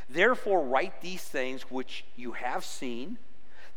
Therefore, 0.09 0.63
write 0.63 1.01
these 1.01 1.23
things 1.23 1.63
which 1.63 2.05
you 2.15 2.33
have 2.33 2.63
seen, 2.63 3.17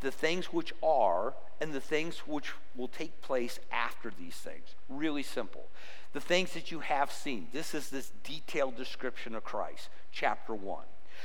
the 0.01 0.11
things 0.11 0.47
which 0.47 0.73
are, 0.83 1.35
and 1.61 1.73
the 1.73 1.81
things 1.81 2.19
which 2.27 2.53
will 2.75 2.89
take 2.89 3.23
place 3.23 3.59
after 3.73 4.13
these 4.19 4.37
things. 4.37 4.75
Really 4.89 5.23
simple. 5.23 5.67
The 6.13 6.21
things 6.21 6.53
that 6.55 6.71
you 6.71 6.81
have 6.81 7.11
seen. 7.11 7.49
This 7.53 7.75
is 7.75 7.89
this 7.89 8.13
detailed 8.25 8.77
description 8.77 9.35
of 9.35 9.45
Christ, 9.45 9.89
chapter 10.13 10.55
1. 10.55 10.85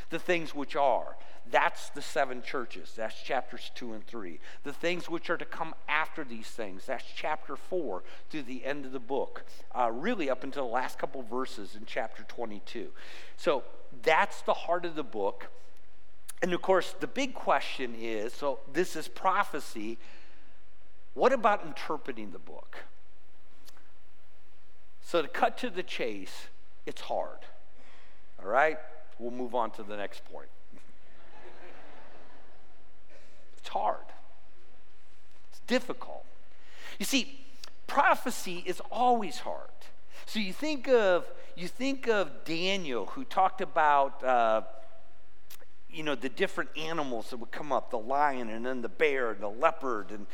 The 0.10 0.20
things 0.20 0.56
which 0.56 0.76
are, 0.76 1.18
that's 1.50 1.90
the 1.90 2.02
seven 2.02 2.42
churches. 2.42 2.94
That's 2.96 3.22
chapters 3.22 3.72
2 3.76 3.94
and 3.94 4.06
3. 4.08 4.40
The 4.64 4.74
things 4.74 5.10
which 5.10 5.30
are 5.30 5.38
to 5.38 5.46
come 5.46 5.76
after 5.90 6.24
these 6.24 6.48
things, 6.48 6.86
that's 6.86 7.04
chapter 7.16 7.56
4 7.56 8.04
through 8.30 8.44
the 8.44 8.64
end 8.64 8.86
of 8.86 8.92
the 8.92 9.00
book, 9.00 9.44
uh, 9.78 9.92
really 9.92 10.30
up 10.30 10.44
until 10.44 10.68
the 10.68 10.74
last 10.74 10.98
couple 10.98 11.22
verses 11.24 11.76
in 11.76 11.84
chapter 11.86 12.24
22. 12.24 12.90
So 13.36 13.64
that's 14.04 14.42
the 14.42 14.54
heart 14.54 14.86
of 14.86 14.96
the 14.96 15.04
book. 15.04 15.50
And 16.42 16.54
of 16.54 16.62
course, 16.62 16.96
the 17.00 17.08
big 17.08 17.34
question 17.34 17.96
is 18.00 18.34
so 18.34 18.60
this 18.72 18.96
is 18.96 19.08
prophecy. 19.08 19.98
What 21.14 21.34
about 21.34 21.66
interpreting 21.66 22.32
the 22.32 22.40
book? 22.40 22.78
So, 25.04 25.22
to 25.22 25.28
cut 25.28 25.58
to 25.58 25.70
the 25.70 25.84
chase, 25.84 26.48
it's 26.86 27.02
hard. 27.02 27.40
All 28.42 28.50
right? 28.50 28.78
We'll 29.20 29.32
move 29.32 29.54
on 29.54 29.72
to 29.72 29.84
the 29.84 29.98
next 29.98 30.24
point. 30.24 30.48
it's 33.58 33.68
hard, 33.68 34.06
it's 35.50 35.60
difficult. 35.68 36.26
You 36.98 37.06
see, 37.06 37.46
prophecy 37.88 38.64
is 38.66 38.80
always 38.90 39.40
hard. 39.40 39.68
So 40.26 40.40
you 40.40 40.54
think 40.54 40.88
of 40.88 41.26
you 41.56 41.68
think 41.68 42.08
of 42.08 42.44
Daniel 42.46 43.08
who 43.08 43.24
talked 43.24 43.62
about 43.62 44.24
uh, 44.24 44.62
you 45.94 46.04
know 46.04 46.16
the 46.16 46.30
different 46.30 46.70
animals 46.78 47.30
that 47.30 47.38
would 47.38 47.52
come 47.52 47.72
up 47.72 47.92
the 47.92 47.98
lion 47.98 48.50
and 48.50 48.66
then 48.66 48.82
the 48.82 48.90
bear 48.90 49.32
and 49.32 49.42
the 49.42 49.50
leopard 49.50 50.12
and 50.12 50.26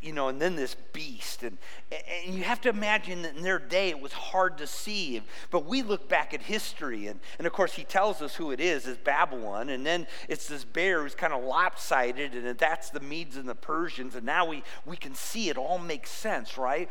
you 0.00 0.12
know 0.12 0.28
and 0.28 0.40
then 0.40 0.56
this 0.56 0.76
beast. 0.92 1.42
And 1.42 1.58
and 1.90 2.34
you 2.34 2.44
have 2.44 2.60
to 2.62 2.68
imagine 2.68 3.22
that 3.22 3.36
in 3.36 3.42
their 3.42 3.58
day 3.58 3.90
it 3.90 4.00
was 4.00 4.12
hard 4.12 4.58
to 4.58 4.66
see. 4.66 5.22
But 5.50 5.66
we 5.66 5.82
look 5.82 6.08
back 6.08 6.32
at 6.32 6.42
history 6.42 7.08
and 7.08 7.18
and 7.38 7.46
of 7.46 7.52
course 7.52 7.74
he 7.74 7.84
tells 7.84 8.22
us 8.22 8.36
who 8.36 8.52
it 8.52 8.60
is 8.60 8.86
is 8.86 8.96
babylon. 8.98 9.68
And 9.70 9.84
then 9.84 10.06
it's 10.28 10.46
this 10.46 10.64
bear 10.64 11.02
who's 11.02 11.14
kind 11.14 11.32
of 11.32 11.42
lopsided 11.42 12.34
and 12.34 12.58
that's 12.58 12.90
the 12.90 13.00
medes 13.00 13.36
and 13.36 13.48
the 13.48 13.54
persians. 13.54 14.14
And 14.14 14.24
now 14.24 14.46
we 14.46 14.62
we 14.86 14.96
can 14.96 15.14
see 15.14 15.48
it 15.48 15.56
all 15.56 15.78
makes 15.78 16.10
sense 16.10 16.56
right 16.56 16.88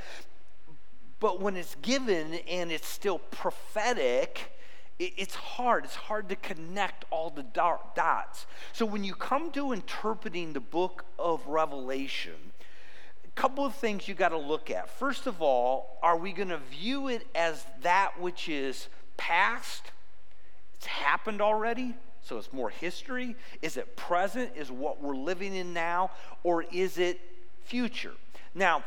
but 1.19 1.41
when 1.41 1.55
it's 1.55 1.75
given 1.81 2.35
and 2.47 2.71
it's 2.71 2.87
still 2.87 3.19
prophetic, 3.19 4.51
it's 4.99 5.35
hard. 5.35 5.85
It's 5.85 5.95
hard 5.95 6.27
to 6.29 6.35
connect 6.35 7.05
all 7.09 7.29
the 7.29 7.43
dots. 7.43 8.45
So 8.73 8.85
when 8.85 9.03
you 9.03 9.13
come 9.13 9.51
to 9.51 9.71
interpreting 9.71 10.53
the 10.53 10.59
book 10.59 11.05
of 11.17 11.45
Revelation, 11.47 12.51
a 13.25 13.41
couple 13.41 13.65
of 13.65 13.75
things 13.75 14.07
you 14.07 14.13
got 14.13 14.29
to 14.29 14.37
look 14.37 14.69
at. 14.69 14.89
First 14.89 15.25
of 15.25 15.41
all, 15.41 15.97
are 16.03 16.17
we 16.17 16.33
going 16.33 16.49
to 16.49 16.57
view 16.57 17.07
it 17.07 17.25
as 17.33 17.65
that 17.81 18.19
which 18.19 18.49
is 18.49 18.89
past? 19.15 19.91
It's 20.77 20.87
happened 20.87 21.41
already, 21.41 21.95
so 22.21 22.37
it's 22.37 22.51
more 22.51 22.69
history. 22.69 23.35
Is 23.61 23.77
it 23.77 23.95
present? 23.95 24.51
Is 24.55 24.69
what 24.69 25.01
we're 25.01 25.15
living 25.15 25.55
in 25.55 25.73
now? 25.73 26.11
Or 26.43 26.63
is 26.63 26.97
it 26.97 27.21
future? 27.63 28.13
Now, 28.53 28.83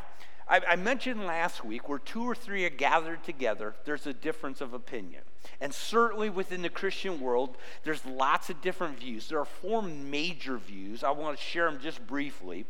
I, 0.47 0.61
I 0.69 0.75
mentioned 0.75 1.25
last 1.25 1.63
week 1.63 1.87
where 1.87 1.99
two 1.99 2.23
or 2.23 2.35
three 2.35 2.65
are 2.65 2.69
gathered 2.69 3.23
together, 3.23 3.75
there's 3.85 4.07
a 4.07 4.13
difference 4.13 4.61
of 4.61 4.73
opinion. 4.73 5.21
And 5.61 5.73
certainly 5.73 6.29
within 6.29 6.61
the 6.61 6.69
Christian 6.69 7.19
world, 7.19 7.57
there's 7.83 8.05
lots 8.05 8.49
of 8.49 8.61
different 8.61 8.99
views. 8.99 9.27
There 9.29 9.39
are 9.39 9.45
four 9.45 9.81
major 9.81 10.57
views. 10.57 11.03
I 11.03 11.11
want 11.11 11.37
to 11.37 11.43
share 11.43 11.69
them 11.69 11.79
just 11.81 12.05
briefly. 12.05 12.65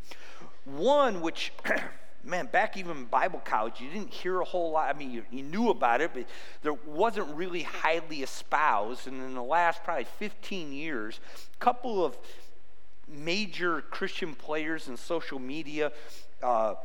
One, 0.66 1.22
which, 1.22 1.52
man, 2.24 2.48
back 2.52 2.78
even 2.78 2.98
in 2.98 3.06
Bible 3.06 3.42
college, 3.44 3.82
you 3.82 3.90
didn't 3.90 4.14
hear 4.14 4.42
a 4.42 4.46
whole 4.46 4.72
lot. 4.72 4.94
I 4.94 4.98
mean, 4.98 5.12
you, 5.12 5.24
you, 5.32 5.44
knew 5.44 5.70
about 5.70 6.02
it, 6.02 6.12
but 6.14 6.26
there 6.62 6.74
wasn't 6.74 7.36
really 7.36 7.64
highly 7.64 8.22
espoused. 8.22 9.08
And 9.08 9.22
in 9.22 9.34
the 9.34 9.44
last 9.44 9.84
probably 9.84 10.06
15 10.06 10.72
years, 10.72 11.20
a 11.54 11.58
couple 11.58 12.06
of 12.06 12.18
major 13.08 13.82
Christian 13.82 14.36
players 14.36 14.88
in 14.88 14.98
social 14.98 15.40
media, 15.40 15.92
uh, 16.42 16.76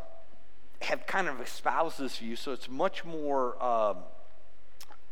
have 0.82 1.06
kind 1.06 1.28
of 1.28 1.40
espoused 1.40 1.98
this 1.98 2.18
view, 2.18 2.36
so 2.36 2.52
it's 2.52 2.68
much 2.68 3.04
more 3.04 3.62
um, 3.62 3.98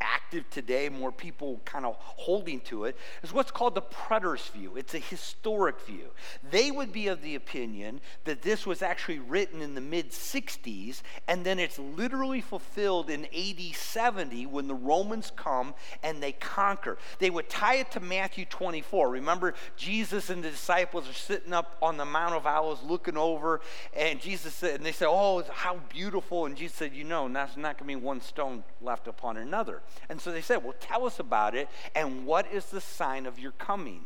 active 0.00 0.48
today, 0.50 0.88
more 0.88 1.12
people 1.12 1.60
kind 1.64 1.86
of 1.86 1.96
holding 1.98 2.60
to 2.60 2.84
it, 2.84 2.96
is 3.22 3.32
what's 3.32 3.50
called 3.50 3.74
the 3.74 3.82
preterist 3.82 4.50
view. 4.50 4.76
It's 4.76 4.94
a 4.94 4.98
historic 4.98 5.80
view. 5.80 6.10
They 6.50 6.70
would 6.70 6.92
be 6.92 7.08
of 7.08 7.22
the 7.22 7.34
opinion 7.34 8.00
that 8.24 8.42
this 8.42 8.66
was 8.66 8.82
actually 8.82 9.18
written 9.18 9.62
in 9.62 9.74
the 9.74 9.80
mid 9.80 10.10
60s, 10.10 11.02
and 11.28 11.44
then 11.44 11.58
it's 11.58 11.78
literally 11.78 12.40
fulfilled 12.40 13.08
in 13.10 13.26
AD 13.26 13.74
70 13.74 14.46
when 14.46 14.68
the 14.68 14.74
Romans 14.74 15.32
come 15.34 15.74
and 16.02 16.22
they 16.22 16.32
conquer. 16.32 16.98
They 17.18 17.30
would 17.30 17.48
tie 17.48 17.76
it 17.76 17.90
to 17.92 18.00
Matthew 18.00 18.44
24. 18.44 19.08
Remember, 19.08 19.54
Jesus 19.76 20.30
and 20.30 20.42
the 20.42 20.50
disciples 20.50 21.08
are 21.08 21.14
sitting 21.14 21.52
up 21.52 21.76
on 21.80 21.96
the 21.96 22.04
Mount 22.04 22.34
of 22.34 22.46
Olives 22.46 22.82
looking 22.82 23.16
over, 23.16 23.60
and 23.94 24.20
Jesus 24.20 24.54
said, 24.54 24.74
and 24.76 24.84
they 24.84 24.92
said, 24.92 25.08
Oh, 25.08 25.42
how 25.50 25.76
beautiful. 25.88 26.46
And 26.46 26.56
Jesus 26.56 26.76
said, 26.76 26.94
You 26.94 27.04
know, 27.04 27.28
that's 27.28 27.56
not 27.56 27.78
going 27.78 27.90
to 27.90 27.98
be 27.98 28.04
one 28.04 28.20
stone 28.20 28.64
left 28.80 29.08
upon 29.08 29.36
another. 29.36 29.82
And 30.08 30.20
so 30.20 30.32
they 30.32 30.40
said, 30.40 30.62
Well, 30.62 30.74
tell 30.80 31.06
us 31.06 31.18
about 31.20 31.54
it, 31.54 31.68
and 31.94 32.26
what 32.26 32.50
is 32.52 32.66
the 32.66 32.80
sign 32.80 33.26
of 33.26 33.38
your 33.38 33.52
coming? 33.52 34.04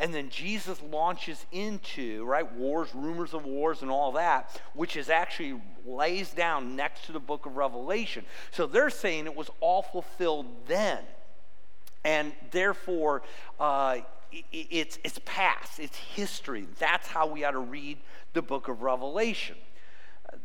And 0.00 0.12
then 0.12 0.30
Jesus 0.30 0.82
launches 0.90 1.46
into, 1.52 2.24
right, 2.24 2.50
wars, 2.54 2.88
rumors 2.92 3.34
of 3.34 3.44
wars, 3.44 3.82
and 3.82 3.90
all 3.90 4.12
that, 4.12 4.60
which 4.74 4.96
is 4.96 5.08
actually 5.08 5.60
lays 5.86 6.30
down 6.30 6.74
next 6.74 7.06
to 7.06 7.12
the 7.12 7.20
book 7.20 7.46
of 7.46 7.56
Revelation. 7.56 8.24
So 8.50 8.66
they're 8.66 8.90
saying 8.90 9.26
it 9.26 9.36
was 9.36 9.48
all 9.60 9.82
fulfilled 9.82 10.46
then. 10.66 10.98
And 12.04 12.32
therefore, 12.50 13.22
uh, 13.60 13.98
it's, 14.50 14.98
it's 15.04 15.20
past, 15.24 15.78
it's 15.78 15.96
history. 15.96 16.66
That's 16.80 17.06
how 17.06 17.28
we 17.28 17.44
ought 17.44 17.52
to 17.52 17.60
read 17.60 17.98
the 18.32 18.42
book 18.42 18.66
of 18.66 18.82
Revelation. 18.82 19.56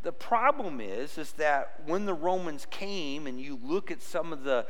The 0.03 0.12
problem 0.12 0.79
is, 0.79 1.17
is 1.17 1.32
that 1.34 1.82
when 1.86 2.06
the 2.06 2.13
Romans 2.13 2.67
came 2.70 3.27
and 3.27 3.39
you 3.39 3.60
look 3.63 3.91
at 3.91 4.01
some 4.01 4.32
of 4.32 4.44
the, 4.44 4.65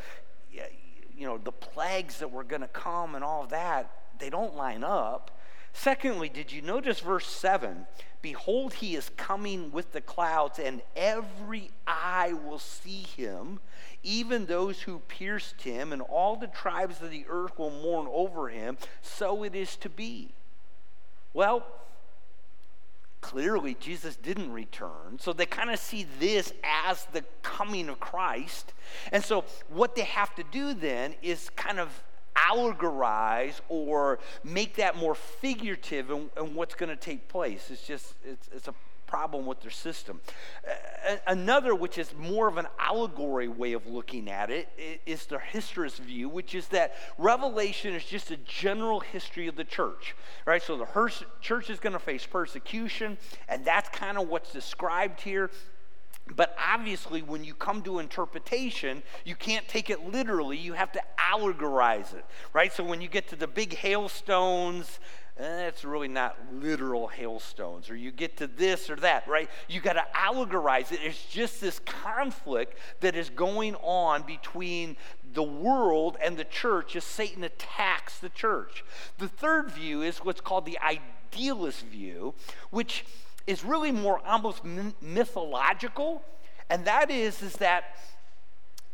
you 0.51 1.27
know, 1.27 1.37
the 1.37 1.51
plagues 1.51 2.19
that 2.19 2.31
were 2.31 2.43
going 2.43 2.61
to 2.61 2.67
come 2.67 3.15
and 3.15 3.23
all 3.23 3.43
of 3.43 3.49
that, 3.49 3.91
they 4.19 4.29
don't 4.29 4.55
line 4.55 4.83
up. 4.83 5.31
Secondly, 5.73 6.29
did 6.29 6.51
you 6.51 6.61
notice 6.61 6.99
verse 6.99 7.27
7? 7.27 7.85
Behold, 8.21 8.73
he 8.73 8.95
is 8.95 9.11
coming 9.15 9.71
with 9.71 9.91
the 9.91 10.01
clouds, 10.01 10.57
and 10.57 10.81
every 10.95 11.69
eye 11.85 12.33
will 12.33 12.57
see 12.57 13.03
him, 13.03 13.59
even 14.01 14.45
those 14.47 14.81
who 14.81 14.99
pierced 15.07 15.61
him, 15.61 15.93
and 15.93 16.01
all 16.01 16.35
the 16.35 16.47
tribes 16.47 17.01
of 17.01 17.11
the 17.11 17.25
earth 17.29 17.59
will 17.59 17.69
mourn 17.69 18.07
over 18.11 18.49
him. 18.49 18.77
So 19.03 19.43
it 19.43 19.53
is 19.53 19.75
to 19.77 19.89
be. 19.89 20.33
Well, 21.33 21.63
clearly 23.27 23.75
Jesus 23.77 24.15
didn't 24.15 24.53
return. 24.53 25.19
So 25.19 25.33
they 25.33 25.45
kind 25.45 25.69
of 25.69 25.79
see 25.79 26.07
this 26.17 26.53
as 26.63 27.05
the 27.11 27.25
coming 27.41 27.89
of 27.89 27.99
Christ. 27.99 28.73
And 29.11 29.21
so 29.21 29.43
what 29.67 29.95
they 29.95 30.03
have 30.03 30.33
to 30.35 30.43
do 30.49 30.73
then 30.73 31.13
is 31.21 31.49
kind 31.57 31.77
of 31.77 31.89
allegorize 32.37 33.59
or 33.67 34.19
make 34.45 34.75
that 34.75 34.95
more 34.95 35.13
figurative 35.13 36.09
in 36.09 36.55
what's 36.55 36.75
going 36.75 36.89
to 36.89 36.95
take 36.95 37.27
place. 37.27 37.69
It's 37.69 37.85
just, 37.85 38.15
it's, 38.23 38.47
it's 38.55 38.67
a 38.69 38.73
problem 39.07 39.45
with 39.45 39.61
their 39.61 39.71
system. 39.71 40.21
Another, 41.25 41.73
which 41.73 41.97
is 41.97 42.13
more 42.15 42.47
of 42.47 42.57
an 42.57 42.67
allegory 42.77 43.47
way 43.47 43.73
of 43.73 43.87
looking 43.87 44.29
at 44.29 44.51
it, 44.51 44.67
is 45.05 45.25
the 45.25 45.37
historicist 45.37 45.99
view, 45.99 46.29
which 46.29 46.53
is 46.53 46.67
that 46.67 46.93
Revelation 47.17 47.95
is 47.95 48.03
just 48.03 48.29
a 48.29 48.37
general 48.37 48.99
history 48.99 49.47
of 49.47 49.55
the 49.55 49.63
church, 49.63 50.15
right? 50.45 50.61
So 50.61 50.77
the 50.77 51.25
church 51.41 51.69
is 51.69 51.79
going 51.79 51.93
to 51.93 51.99
face 51.99 52.25
persecution, 52.25 53.17
and 53.47 53.65
that's 53.65 53.89
kind 53.89 54.17
of 54.17 54.27
what's 54.27 54.51
described 54.51 55.21
here. 55.21 55.49
But 56.35 56.57
obviously, 56.59 57.21
when 57.21 57.45
you 57.45 57.53
come 57.53 57.81
to 57.83 57.99
interpretation, 57.99 59.01
you 59.23 59.33
can't 59.33 59.65
take 59.69 59.89
it 59.89 60.11
literally. 60.11 60.57
You 60.57 60.73
have 60.73 60.91
to 60.91 61.01
allegorize 61.17 62.13
it, 62.13 62.25
right? 62.51 62.73
So 62.73 62.83
when 62.83 62.99
you 62.99 63.07
get 63.07 63.29
to 63.29 63.37
the 63.37 63.47
big 63.47 63.73
hailstones, 63.73 64.99
eh, 65.39 65.67
it's 65.67 65.83
really 65.83 66.07
not 66.07 66.35
literal 66.53 67.07
hailstones. 67.07 67.89
Or 67.89 67.95
you 67.95 68.11
get 68.11 68.37
to 68.37 68.47
this 68.47 68.89
or 68.89 68.95
that, 68.97 69.27
right? 69.27 69.49
You 69.67 69.81
got 69.81 69.93
to 69.93 70.05
allegorize 70.15 70.91
it. 70.91 70.99
It's 71.03 71.25
just 71.25 71.61
this 71.61 71.79
conflict 71.79 72.77
that 73.01 73.15
is 73.15 73.29
going 73.29 73.75
on 73.75 74.23
between 74.23 74.97
the 75.33 75.43
world 75.43 76.17
and 76.21 76.37
the 76.37 76.43
church 76.43 76.95
as 76.95 77.03
Satan 77.03 77.43
attacks 77.43 78.19
the 78.19 78.29
church. 78.29 78.83
The 79.17 79.27
third 79.27 79.71
view 79.71 80.01
is 80.01 80.19
what's 80.19 80.41
called 80.41 80.65
the 80.65 80.79
idealist 80.79 81.85
view, 81.85 82.33
which 82.69 83.05
is 83.45 83.63
really 83.63 83.91
more 83.91 84.19
almost 84.25 84.63
mythological, 85.01 86.21
and 86.69 86.85
that 86.85 87.09
is 87.09 87.41
is 87.41 87.53
that 87.53 87.95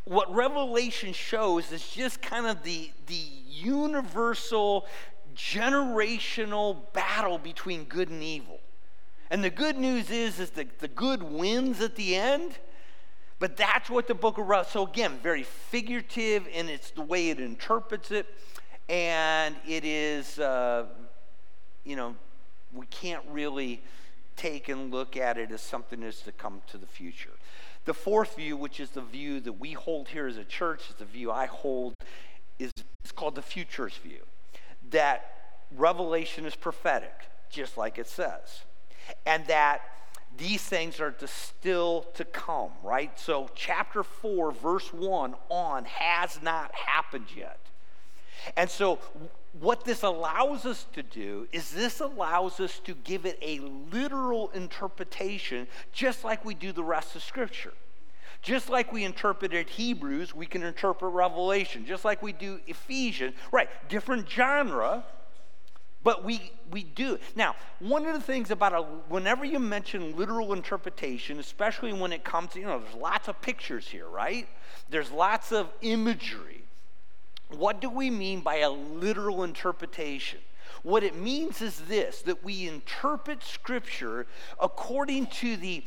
what 0.06 0.34
Revelation 0.34 1.14
shows 1.14 1.72
is 1.72 1.88
just 1.90 2.22
kind 2.22 2.46
of 2.46 2.62
the 2.64 2.92
the 3.08 3.24
universal 3.50 4.86
generational 5.36 6.92
battle 6.94 7.38
between 7.38 7.86
good 7.86 8.10
and 8.10 8.24
evil. 8.24 8.60
And 9.30 9.44
the 9.44 9.50
good 9.50 9.78
news 9.78 10.10
is 10.10 10.40
is 10.40 10.52
that 10.52 10.80
the 10.80 10.88
good 10.88 11.24
wins 11.24 11.82
at 11.82 11.96
the 11.96 12.16
end. 12.16 12.58
But 13.40 13.58
that's 13.58 13.90
what 13.90 14.08
the 14.08 14.14
book 14.14 14.38
of 14.38 14.48
Revelation, 14.48 14.72
so 14.72 14.88
again, 14.88 15.20
very 15.22 15.44
figurative 15.44 16.48
and 16.54 16.70
it's 16.70 16.92
the 16.92 17.02
way 17.02 17.30
it 17.30 17.40
interprets 17.40 18.12
it. 18.12 18.26
And 18.88 19.56
it 19.68 19.84
is, 19.84 20.40
uh, 20.40 20.86
you 21.84 21.96
know, 21.96 22.16
we 22.72 22.86
can't 22.86 23.24
really 23.30 23.82
take 24.36 24.70
and 24.70 24.92
look 24.92 25.18
at 25.18 25.38
it 25.38 25.52
as 25.52 25.62
something 25.62 26.00
that's 26.00 26.22
to 26.22 26.32
come 26.32 26.62
to 26.68 26.78
the 26.78 26.86
future. 26.86 27.32
The 27.86 27.94
fourth 27.94 28.36
view, 28.36 28.56
which 28.56 28.80
is 28.80 28.92
the 28.92 29.02
view 29.02 29.40
that 29.42 29.54
we 29.54 29.74
hold 29.74 30.08
here 30.08 30.28
as 30.28 30.38
a 30.38 30.46
church, 30.46 30.90
is 30.90 30.96
the 30.96 31.06
view 31.06 31.32
I 31.32 31.46
hold, 31.48 31.96
is 32.60 32.72
it's 33.04 33.12
called 33.12 33.36
the 33.36 33.42
futurist 33.42 34.00
view. 34.00 34.22
That 34.94 35.30
Revelation 35.76 36.46
is 36.46 36.56
prophetic, 36.56 37.14
just 37.50 37.78
like 37.78 38.00
it 38.00 38.08
says. 38.08 38.64
And 39.26 39.46
that 39.48 39.82
these 40.38 40.64
things 40.64 41.00
are 41.00 41.12
to 41.12 41.28
still 41.28 42.08
to 42.14 42.26
come, 42.26 42.72
right? 42.84 43.18
So 43.20 43.50
chapter 43.56 44.04
4, 44.04 44.52
verse 44.52 44.92
1 44.94 45.36
on 45.50 45.86
has 45.86 46.42
not 46.42 46.74
happened 46.74 47.28
yet. 47.36 47.60
And 48.58 48.70
so 48.70 49.00
what 49.60 49.86
this 49.86 50.04
allows 50.04 50.66
us 50.66 50.88
to 50.94 51.04
do 51.04 51.48
is 51.52 51.72
this 51.72 52.00
allows 52.00 52.60
us 52.60 52.80
to 52.80 52.96
give 52.96 53.26
it 53.26 53.38
a 53.42 53.60
literal 53.92 54.50
interpretation, 54.52 55.68
just 55.92 56.24
like 56.24 56.44
we 56.44 56.54
do 56.56 56.72
the 56.72 56.84
rest 56.84 57.16
of 57.16 57.24
Scripture. 57.24 57.74
Just 58.44 58.70
like 58.70 58.92
we 58.92 59.06
interpreted 59.06 59.70
Hebrews, 59.70 60.36
we 60.36 60.46
can 60.46 60.64
interpret 60.64 61.14
Revelation. 61.14 61.86
Just 61.86 62.04
like 62.04 62.22
we 62.22 62.34
do 62.34 62.60
Ephesians, 62.68 63.34
right? 63.54 63.70
Different 63.88 64.30
genre, 64.30 65.06
but 66.04 66.26
we 66.26 66.52
we 66.70 66.84
do. 66.84 67.18
Now, 67.38 67.56
one 67.80 68.06
of 68.06 68.14
the 68.14 68.22
things 68.22 68.52
about 68.52 68.74
a 68.74 68.82
whenever 69.08 69.46
you 69.46 69.60
mention 69.60 70.18
literal 70.18 70.52
interpretation, 70.52 71.40
especially 71.40 71.94
when 71.94 72.12
it 72.12 72.26
comes 72.26 72.52
to 72.52 72.60
you 72.60 72.66
know, 72.66 72.80
there's 72.80 72.96
lots 72.96 73.30
of 73.30 73.42
pictures 73.42 73.88
here, 73.88 74.10
right? 74.10 74.50
There's 74.90 75.10
lots 75.10 75.54
of 75.54 75.70
imagery. 75.82 76.64
What 77.50 77.80
do 77.80 77.90
we 77.90 78.10
mean 78.10 78.42
by 78.42 78.58
a 78.58 78.70
literal 78.70 79.46
interpretation? 79.46 80.40
What 80.82 81.04
it 81.04 81.16
means 81.16 81.62
is 81.62 81.80
this 81.88 82.22
that 82.24 82.44
we 82.44 82.68
interpret 82.68 83.42
Scripture 83.42 84.28
according 84.60 85.28
to 85.28 85.56
the 85.56 85.86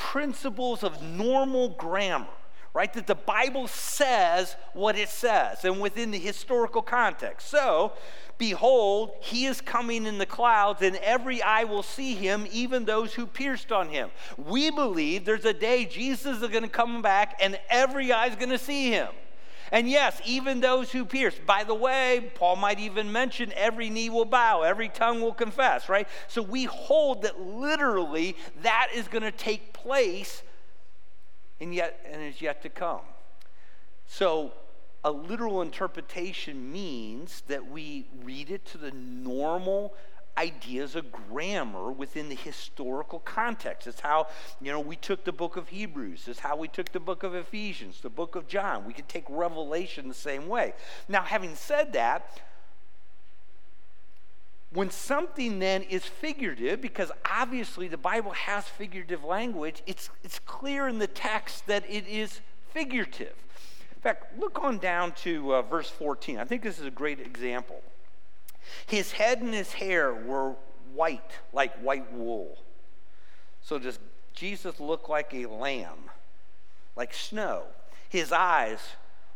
principles 0.00 0.82
of 0.82 1.02
normal 1.02 1.68
grammar, 1.68 2.26
right? 2.72 2.92
That 2.94 3.06
the 3.06 3.14
Bible 3.14 3.68
says 3.68 4.56
what 4.72 4.96
it 4.96 5.10
says 5.10 5.64
and 5.64 5.78
within 5.78 6.10
the 6.10 6.18
historical 6.18 6.80
context. 6.80 7.50
So, 7.50 7.92
behold, 8.38 9.12
he 9.20 9.44
is 9.44 9.60
coming 9.60 10.06
in 10.06 10.16
the 10.16 10.24
clouds, 10.24 10.80
and 10.80 10.96
every 10.96 11.42
eye 11.42 11.64
will 11.64 11.82
see 11.82 12.14
him, 12.14 12.46
even 12.50 12.86
those 12.86 13.12
who 13.12 13.26
pierced 13.26 13.70
on 13.70 13.90
him. 13.90 14.10
We 14.38 14.70
believe 14.70 15.26
there's 15.26 15.44
a 15.44 15.52
day 15.52 15.84
Jesus 15.84 16.42
is 16.42 16.48
going 16.48 16.62
to 16.62 16.68
come 16.68 17.02
back, 17.02 17.38
and 17.40 17.60
every 17.68 18.10
eye 18.10 18.26
is 18.26 18.36
going 18.36 18.50
to 18.50 18.58
see 18.58 18.90
him. 18.90 19.08
And 19.72 19.88
yes, 19.88 20.20
even 20.24 20.60
those 20.60 20.90
who 20.90 21.04
pierce. 21.04 21.34
By 21.46 21.64
the 21.64 21.74
way, 21.74 22.32
Paul 22.34 22.56
might 22.56 22.80
even 22.80 23.12
mention 23.12 23.52
every 23.54 23.88
knee 23.88 24.10
will 24.10 24.24
bow, 24.24 24.62
every 24.62 24.88
tongue 24.88 25.20
will 25.20 25.34
confess, 25.34 25.88
right? 25.88 26.08
So 26.28 26.42
we 26.42 26.64
hold 26.64 27.22
that 27.22 27.40
literally 27.40 28.36
that 28.62 28.88
is 28.94 29.06
going 29.08 29.22
to 29.22 29.30
take 29.30 29.72
place 29.72 30.42
and 31.60 31.74
yet 31.74 32.00
and 32.10 32.22
is 32.22 32.40
yet 32.40 32.62
to 32.62 32.68
come. 32.68 33.02
So 34.06 34.52
a 35.04 35.10
literal 35.10 35.62
interpretation 35.62 36.70
means 36.72 37.42
that 37.46 37.70
we 37.70 38.06
read 38.24 38.50
it 38.50 38.66
to 38.66 38.78
the 38.78 38.90
normal 38.90 39.94
ideas 40.36 40.96
of 40.96 41.12
grammar 41.12 41.90
within 41.90 42.28
the 42.28 42.34
historical 42.34 43.20
context. 43.20 43.86
It's 43.86 44.00
how, 44.00 44.28
you 44.60 44.72
know, 44.72 44.80
we 44.80 44.96
took 44.96 45.24
the 45.24 45.32
book 45.32 45.56
of 45.56 45.68
Hebrews. 45.68 46.28
It's 46.28 46.40
how 46.40 46.56
we 46.56 46.68
took 46.68 46.92
the 46.92 47.00
book 47.00 47.22
of 47.22 47.34
Ephesians, 47.34 48.00
the 48.00 48.10
book 48.10 48.36
of 48.36 48.46
John. 48.46 48.84
We 48.84 48.92
could 48.92 49.08
take 49.08 49.24
Revelation 49.28 50.08
the 50.08 50.14
same 50.14 50.48
way. 50.48 50.74
Now, 51.08 51.22
having 51.22 51.54
said 51.54 51.92
that, 51.92 52.40
when 54.72 54.90
something 54.90 55.58
then 55.58 55.82
is 55.82 56.04
figurative, 56.04 56.80
because 56.80 57.10
obviously 57.28 57.88
the 57.88 57.96
Bible 57.96 58.30
has 58.30 58.64
figurative 58.66 59.24
language, 59.24 59.82
it's, 59.86 60.10
it's 60.22 60.38
clear 60.38 60.86
in 60.86 60.98
the 60.98 61.08
text 61.08 61.66
that 61.66 61.84
it 61.88 62.06
is 62.06 62.40
figurative. 62.72 63.34
In 63.96 64.00
fact, 64.00 64.38
look 64.38 64.62
on 64.62 64.78
down 64.78 65.12
to 65.12 65.56
uh, 65.56 65.62
verse 65.62 65.90
14. 65.90 66.38
I 66.38 66.44
think 66.44 66.62
this 66.62 66.78
is 66.78 66.86
a 66.86 66.90
great 66.90 67.20
example. 67.20 67.82
His 68.86 69.12
head 69.12 69.40
and 69.40 69.54
his 69.54 69.72
hair 69.74 70.12
were 70.12 70.54
white, 70.94 71.32
like 71.52 71.76
white 71.78 72.12
wool. 72.12 72.58
So 73.62 73.78
does 73.78 73.98
Jesus 74.34 74.80
look 74.80 75.08
like 75.08 75.34
a 75.34 75.46
lamb, 75.46 76.10
like 76.96 77.14
snow? 77.14 77.64
His 78.08 78.32
eyes 78.32 78.80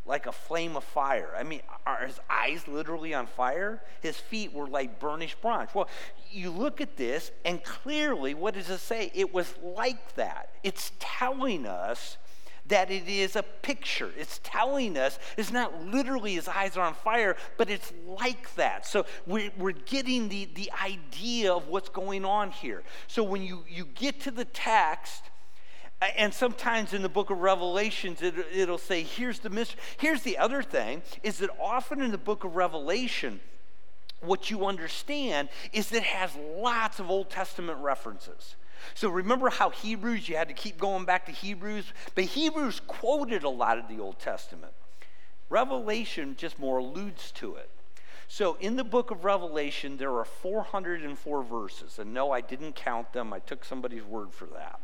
like 0.07 0.27
a 0.27 0.33
flame 0.33 0.77
of 0.77 0.85
fire. 0.85 1.31
I 1.37 1.43
mean, 1.43 1.63
are 1.87 2.07
his 2.07 2.21
eyes 2.29 2.69
literally 2.69 3.15
on 3.15 3.27
fire? 3.27 3.83
His 4.01 4.17
feet 4.17 4.53
were 4.53 4.67
like 4.67 5.01
burnished 5.01 5.41
bronze. 5.41 5.71
Well, 5.75 5.89
you 6.31 6.51
look 6.51 6.81
at 6.81 6.97
this, 6.97 7.31
and 7.45 7.63
clearly, 7.63 8.35
what 8.35 8.55
does 8.55 8.69
it 8.69 8.79
say? 8.79 9.11
It 9.15 9.33
was 9.33 9.55
like 9.63 10.15
that. 10.17 10.51
It's 10.63 10.93
telling 10.99 11.67
us 11.67 12.19
that 12.67 12.91
it 12.91 13.09
is 13.09 13.37
a 13.37 13.43
picture. 13.43 14.11
It's 14.17 14.41
telling 14.43 14.97
us 14.97 15.19
it's 15.37 15.53
not 15.53 15.85
literally 15.85 16.35
his 16.35 16.49
eyes 16.49 16.77
are 16.77 16.87
on 16.87 16.95
fire, 16.95 17.37
but 17.57 17.69
it's 17.69 17.93
like 18.07 18.55
that. 18.55 18.87
So 18.87 19.07
we're, 19.27 19.51
we're 19.57 19.73
getting 19.73 20.29
the, 20.29 20.49
the 20.55 20.71
idea 20.83 21.53
of 21.53 21.69
what's 21.69 21.89
going 21.89 22.25
on 22.25 22.51
here. 22.51 22.83
So 23.07 23.23
when 23.23 23.43
you, 23.43 23.65
you 23.69 23.85
get 23.85 24.21
to 24.23 24.31
the 24.31 24.45
text, 24.47 25.25
and 26.17 26.35
sometimes 26.35 26.93
in 26.93 27.03
the 27.03 27.09
book 27.09 27.31
of 27.31 27.39
revelations 27.39 28.21
it, 28.21 28.35
it'll 28.55 28.77
say 28.77 29.03
here's 29.03 29.39
the 29.39 29.49
mystery 29.49 29.81
here's 29.97 30.21
the 30.21 30.37
other 30.37 30.63
thing 30.63 31.01
is 31.23 31.39
that 31.39 31.49
often 31.59 32.03
in 32.03 32.11
the 32.11 32.19
book 32.19 32.45
of 32.45 32.57
revelation 32.57 33.41
what 34.27 34.51
you 34.51 34.67
understand 34.67 35.49
is 35.73 35.89
that 35.91 35.99
it 35.99 36.03
has 36.05 36.31
lots 36.57 36.99
of 36.99 37.11
Old 37.11 37.31
Testament 37.31 37.79
references. 37.79 38.57
So 38.95 39.09
remember 39.09 39.49
how 39.51 39.71
Hebrews, 39.71 40.29
you 40.29 40.37
had 40.37 40.49
to 40.49 40.55
keep 40.55 40.79
going 40.79 41.05
back 41.05 41.27
to 41.27 41.33
Hebrews? 41.33 41.87
But 42.15 42.25
Hebrews 42.25 42.81
quoted 42.87 43.45
a 43.45 43.49
lot 43.49 43.79
of 43.79 43.89
the 43.89 44.01
Old 44.01 44.19
Testament. 44.19 44.73
Revelation 45.49 46.37
just 46.37 46.59
more 46.59 46.79
alludes 46.79 47.31
to 47.33 47.55
it. 47.57 47.71
So 48.29 48.57
in 48.61 48.77
the 48.77 48.85
book 48.85 49.11
of 49.11 49.25
Revelation, 49.25 49.97
there 49.97 50.17
are 50.17 50.25
404 50.25 51.43
verses. 51.43 51.99
And 51.99 52.13
no, 52.13 52.31
I 52.31 52.41
didn't 52.41 52.75
count 52.75 53.13
them, 53.13 53.33
I 53.33 53.39
took 53.39 53.65
somebody's 53.65 54.05
word 54.05 54.33
for 54.33 54.47
that. 54.47 54.81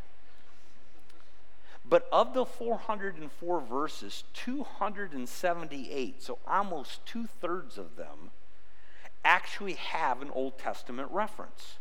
But 1.84 2.08
of 2.12 2.34
the 2.34 2.44
404 2.44 3.60
verses, 3.62 4.24
278, 4.34 6.22
so 6.22 6.38
almost 6.46 7.04
two 7.04 7.26
thirds 7.26 7.78
of 7.78 7.96
them, 7.96 8.30
actually 9.24 9.72
have 9.74 10.22
an 10.22 10.30
Old 10.30 10.58
Testament 10.58 11.10
reference 11.10 11.79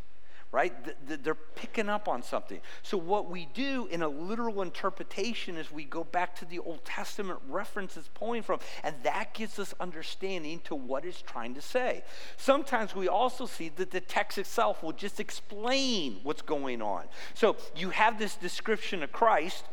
right? 0.52 0.74
They're 1.06 1.34
picking 1.34 1.88
up 1.88 2.08
on 2.08 2.22
something. 2.22 2.60
So, 2.82 2.98
what 2.98 3.30
we 3.30 3.48
do 3.54 3.86
in 3.90 4.02
a 4.02 4.08
literal 4.08 4.62
interpretation 4.62 5.56
is 5.56 5.70
we 5.70 5.84
go 5.84 6.02
back 6.02 6.34
to 6.36 6.44
the 6.44 6.58
Old 6.58 6.84
Testament 6.84 7.38
references 7.48 8.10
pulling 8.14 8.42
from, 8.42 8.58
and 8.82 8.96
that 9.04 9.32
gives 9.32 9.58
us 9.60 9.74
understanding 9.78 10.60
to 10.64 10.74
what 10.74 11.04
it's 11.04 11.22
trying 11.22 11.54
to 11.54 11.62
say. 11.62 12.02
Sometimes 12.36 12.94
we 12.96 13.06
also 13.06 13.46
see 13.46 13.68
that 13.76 13.92
the 13.92 14.00
text 14.00 14.38
itself 14.38 14.82
will 14.82 14.92
just 14.92 15.20
explain 15.20 16.18
what's 16.24 16.42
going 16.42 16.82
on. 16.82 17.04
So, 17.34 17.56
you 17.76 17.90
have 17.90 18.18
this 18.18 18.34
description 18.34 19.02
of 19.04 19.12
Christ 19.12 19.64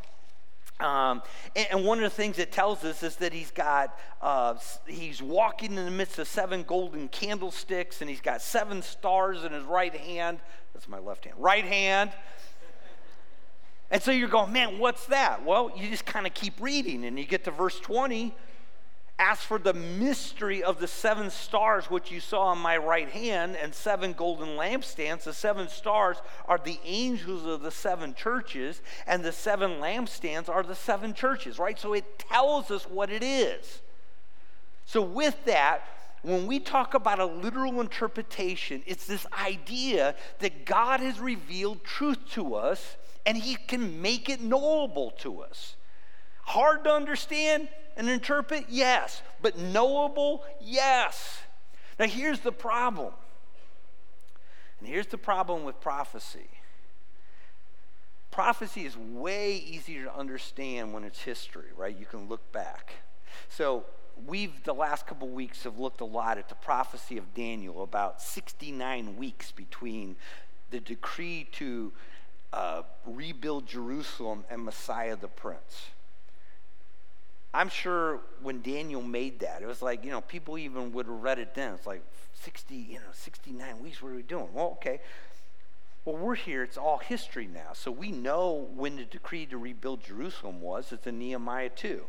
um, 0.80 1.24
and, 1.56 1.68
and, 1.72 1.86
one 1.86 1.98
of 1.98 2.04
the 2.04 2.10
things 2.12 2.38
it 2.38 2.52
tells 2.52 2.84
us 2.84 3.02
is 3.02 3.16
that 3.16 3.34
he's 3.34 3.50
got, 3.50 3.98
uh, 4.22 4.54
he's 4.86 5.24
walking 5.24 5.76
in 5.76 5.86
the 5.86 5.92
midst 5.92 6.20
of 6.20 6.28
seven 6.28 6.62
golden 6.62 7.08
candlesticks 7.08 8.02
and 8.02 8.10
he's 8.10 8.22
got 8.22 8.44
seven 8.44 8.84
stars 8.84 9.44
in 9.44 9.54
his 9.54 9.64
right 9.64 9.96
hand. 9.96 10.40
That's 10.74 10.88
my 10.88 11.00
left 11.00 11.26
hand. 11.26 11.36
Right 11.40 11.66
hand. 11.66 12.12
And 13.90 14.04
so 14.04 14.12
you're 14.12 14.30
going, 14.30 14.52
man, 14.52 14.78
what's 14.78 15.08
that? 15.08 15.44
Well, 15.44 15.72
you 15.76 15.90
just 15.90 16.06
kind 16.06 16.28
of 16.28 16.36
keep 16.36 16.54
reading 16.62 17.06
and 17.06 17.18
you 17.18 17.26
get 17.26 17.44
to 17.46 17.52
verse 17.52 17.80
20 17.80 18.36
as 19.20 19.40
for 19.40 19.58
the 19.58 19.74
mystery 19.74 20.62
of 20.62 20.80
the 20.80 20.88
seven 20.88 21.32
stars 21.32 21.90
which 21.90 22.12
you 22.12 22.20
saw 22.20 22.48
on 22.48 22.60
my 22.60 22.78
right 22.78 23.10
hand 23.10 23.56
and 23.56 23.74
seven 23.74 24.14
golden 24.14 24.50
lampstands, 24.50 25.24
the 25.24 25.34
seven 25.34 25.68
stars 25.70 26.18
are 26.48 26.60
the 26.64 26.80
angels 26.86 27.46
of 27.46 27.62
the 27.62 27.72
seven 27.72 28.14
churches, 28.14 28.82
and 29.08 29.24
the 29.24 29.32
seven 29.32 29.80
lampstands 29.80 30.48
are 30.50 30.62
the 30.62 30.76
seven 30.76 31.16
churches, 31.16 31.58
right? 31.58 31.80
So 31.80 31.94
it 31.94 32.20
tells 32.20 32.70
us 32.70 32.84
what 32.84 33.10
it 33.10 33.24
is. 33.24 33.82
So, 34.86 35.02
with 35.02 35.46
that, 35.46 35.82
when 36.22 36.46
we 36.46 36.60
talk 36.60 36.94
about 36.94 37.20
a 37.20 37.26
literal 37.26 37.82
interpretation, 37.82 38.84
it's 38.86 39.06
this 39.08 39.26
idea 39.34 40.16
that 40.40 40.66
God 40.66 41.00
has 41.00 41.20
revealed 41.20 41.84
truth 41.84 42.20
to 42.32 42.56
us 42.56 42.98
and 43.26 43.36
He 43.38 43.56
can 43.56 44.02
make 44.02 44.30
it 44.30 44.42
knowable 44.42 45.12
to 45.20 45.42
us. 45.42 45.77
Hard 46.48 46.84
to 46.86 46.92
understand? 46.92 47.70
and 47.98 48.08
interpret? 48.08 48.66
Yes. 48.70 49.22
But 49.42 49.58
knowable? 49.58 50.46
Yes. 50.62 51.40
Now, 52.00 52.06
here's 52.06 52.40
the 52.40 52.52
problem. 52.52 53.12
And 54.80 54.88
here's 54.88 55.08
the 55.08 55.18
problem 55.18 55.66
with 55.66 55.82
prophecy 55.82 56.48
prophecy 58.30 58.86
is 58.86 58.96
way 58.96 59.56
easier 59.56 60.04
to 60.04 60.16
understand 60.16 60.94
when 60.94 61.04
it's 61.04 61.20
history, 61.20 61.70
right? 61.76 61.98
You 61.98 62.06
can 62.06 62.30
look 62.30 62.52
back. 62.52 62.94
So, 63.50 63.84
we've 64.28 64.64
the 64.64 64.76
last 64.76 65.08
couple 65.08 65.28
weeks 65.28 65.64
have 65.64 65.80
looked 65.80 66.02
a 66.02 66.06
lot 66.06 66.38
at 66.38 66.48
the 66.48 66.54
prophecy 66.54 67.18
of 67.18 67.34
Daniel 67.34 67.82
about 67.82 68.22
69 68.22 69.18
weeks 69.18 69.52
between 69.52 70.18
the 70.70 70.80
decree 70.80 71.48
to 71.54 71.92
uh, 72.54 72.84
rebuild 73.08 73.66
Jerusalem 73.66 74.46
and 74.52 74.64
Messiah 74.64 75.16
the 75.16 75.30
Prince. 75.30 75.88
I'm 77.58 77.70
sure 77.70 78.20
when 78.44 78.62
Daniel 78.62 79.02
made 79.02 79.40
that, 79.40 79.64
it 79.64 79.68
was 79.68 79.82
like, 79.82 80.06
you 80.06 80.12
know, 80.12 80.22
people 80.22 80.60
even 80.60 80.94
would 80.94 81.08
have 81.08 81.24
read 81.24 81.40
it 81.40 81.56
then. 81.56 81.74
It's 81.74 81.88
like 81.88 82.04
60, 82.44 82.76
you 82.76 83.00
know, 83.00 83.12
69 83.14 83.82
weeks, 83.82 84.00
what 84.00 84.10
are 84.12 84.16
we 84.16 84.22
doing? 84.22 84.50
Well, 84.54 84.74
okay. 84.74 85.00
Well, 86.06 86.18
we're 86.18 86.36
here, 86.36 86.62
it's 86.62 86.78
all 86.78 87.00
history 87.00 87.48
now. 87.48 87.74
So 87.74 87.90
we 87.90 88.12
know 88.12 88.68
when 88.76 88.98
the 88.98 89.06
decree 89.06 89.48
to 89.48 89.58
rebuild 89.58 90.04
Jerusalem 90.04 90.62
was. 90.62 90.92
It's 90.92 91.08
in 91.08 91.18
Nehemiah 91.18 91.70
2. 91.70 92.04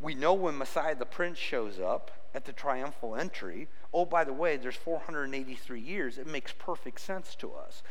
We 0.00 0.14
know 0.14 0.32
when 0.32 0.58
Messiah 0.58 0.94
the 0.94 1.06
Prince 1.06 1.38
shows 1.38 1.80
up 1.80 2.12
at 2.36 2.44
the 2.44 2.52
triumphal 2.52 3.16
entry. 3.16 3.66
Oh, 3.92 4.04
by 4.04 4.22
the 4.22 4.32
way, 4.32 4.56
there's 4.56 4.76
483 4.76 5.80
years. 5.80 6.18
It 6.18 6.28
makes 6.28 6.52
perfect 6.52 7.00
sense 7.00 7.34
to 7.36 7.52
us. 7.52 7.82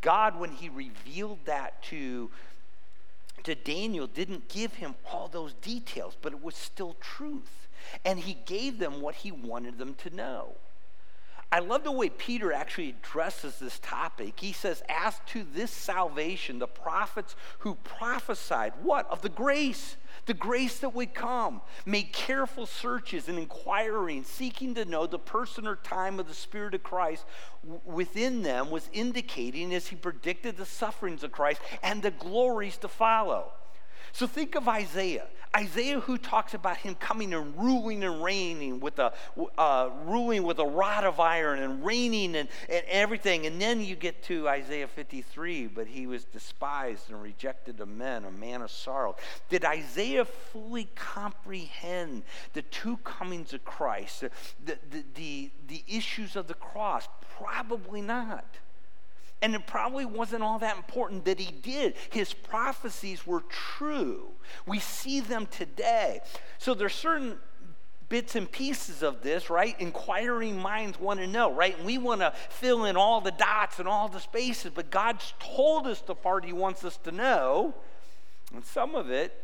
God, 0.00 0.38
when 0.38 0.52
He 0.52 0.68
revealed 0.68 1.38
that 1.46 1.82
to 1.84 2.30
to 3.44 3.54
Daniel 3.54 4.06
didn't 4.06 4.48
give 4.48 4.74
him 4.74 4.94
all 5.10 5.28
those 5.28 5.52
details, 5.54 6.16
but 6.20 6.32
it 6.32 6.42
was 6.42 6.54
still 6.54 6.96
truth. 7.00 7.68
And 8.04 8.18
he 8.18 8.38
gave 8.46 8.78
them 8.78 9.00
what 9.00 9.16
he 9.16 9.32
wanted 9.32 9.78
them 9.78 9.94
to 9.94 10.14
know. 10.14 10.54
I 11.50 11.58
love 11.58 11.84
the 11.84 11.92
way 11.92 12.08
Peter 12.08 12.50
actually 12.50 12.88
addresses 12.88 13.58
this 13.58 13.78
topic. 13.80 14.40
He 14.40 14.54
says, 14.54 14.82
As 14.88 15.20
to 15.26 15.44
this 15.54 15.70
salvation, 15.70 16.58
the 16.58 16.66
prophets 16.66 17.36
who 17.58 17.74
prophesied 17.74 18.72
what? 18.82 19.06
Of 19.10 19.20
the 19.20 19.28
grace, 19.28 19.96
the 20.26 20.34
grace 20.34 20.78
that 20.78 20.94
would 20.94 21.14
come, 21.14 21.60
made 21.84 22.12
careful 22.12 22.66
searches 22.66 23.28
and 23.28 23.38
inquiring, 23.38 24.24
seeking 24.24 24.74
to 24.74 24.84
know 24.84 25.06
the 25.06 25.18
person 25.18 25.66
or 25.66 25.76
time 25.76 26.20
of 26.20 26.28
the 26.28 26.34
Spirit 26.34 26.74
of 26.74 26.82
Christ 26.82 27.24
within 27.84 28.42
them 28.42 28.70
was 28.70 28.88
indicating 28.92 29.74
as 29.74 29.88
he 29.88 29.96
predicted 29.96 30.56
the 30.56 30.66
sufferings 30.66 31.22
of 31.24 31.32
Christ 31.32 31.60
and 31.82 32.02
the 32.02 32.10
glories 32.10 32.76
to 32.78 32.88
follow. 32.88 33.52
So 34.12 34.26
think 34.26 34.54
of 34.54 34.68
Isaiah. 34.68 35.26
Isaiah, 35.54 36.00
who 36.00 36.16
talks 36.16 36.54
about 36.54 36.78
him 36.78 36.94
coming 36.94 37.34
and 37.34 37.54
ruling 37.58 38.02
and 38.04 38.24
reigning 38.24 38.80
with 38.80 38.98
a 38.98 39.12
uh, 39.58 39.90
ruling 40.06 40.44
with 40.44 40.58
a 40.58 40.64
rod 40.64 41.04
of 41.04 41.20
iron 41.20 41.58
and 41.58 41.84
reigning 41.84 42.36
and, 42.36 42.48
and 42.70 42.84
everything. 42.88 43.44
And 43.44 43.60
then 43.60 43.82
you 43.82 43.94
get 43.94 44.22
to 44.24 44.48
Isaiah 44.48 44.88
53, 44.88 45.66
but 45.66 45.86
he 45.86 46.06
was 46.06 46.24
despised 46.24 47.10
and 47.10 47.20
rejected 47.20 47.80
of 47.80 47.88
men, 47.88 48.24
a 48.24 48.30
man 48.30 48.62
of 48.62 48.70
sorrow. 48.70 49.16
Did 49.50 49.66
Isaiah 49.66 50.24
fully 50.24 50.88
comprehend 50.94 52.22
the 52.54 52.62
two 52.62 52.96
comings 52.98 53.52
of 53.52 53.62
Christ, 53.64 54.24
the, 54.64 54.78
the, 54.90 55.04
the, 55.14 55.50
the 55.68 55.84
issues 55.86 56.34
of 56.34 56.46
the 56.46 56.54
cross? 56.54 57.08
Probably 57.36 58.00
not. 58.00 58.46
And 59.42 59.54
it 59.56 59.66
probably 59.66 60.04
wasn't 60.04 60.42
all 60.42 60.60
that 60.60 60.76
important 60.76 61.24
that 61.24 61.40
he 61.40 61.52
did. 61.52 61.94
His 62.10 62.32
prophecies 62.32 63.26
were 63.26 63.42
true. 63.48 64.28
We 64.66 64.78
see 64.78 65.20
them 65.20 65.46
today. 65.46 66.20
So 66.58 66.74
there's 66.74 66.94
certain 66.94 67.38
bits 68.08 68.36
and 68.36 68.52
pieces 68.52 69.02
of 69.02 69.22
this, 69.22 69.48
right? 69.50 69.74
Inquiring 69.80 70.56
minds 70.58 71.00
want 71.00 71.18
to 71.18 71.26
know, 71.26 71.50
right? 71.50 71.76
And 71.76 71.86
we 71.86 71.96
want 71.96 72.20
to 72.20 72.32
fill 72.50 72.84
in 72.84 72.94
all 72.94 73.22
the 73.22 73.30
dots 73.30 73.78
and 73.78 73.88
all 73.88 74.06
the 74.06 74.20
spaces, 74.20 74.70
but 74.74 74.90
God's 74.90 75.32
told 75.40 75.86
us 75.86 76.02
the 76.02 76.14
part 76.14 76.44
He 76.44 76.52
wants 76.52 76.84
us 76.84 76.98
to 77.04 77.10
know. 77.10 77.74
And 78.54 78.62
some 78.64 78.94
of 78.94 79.10
it, 79.10 79.34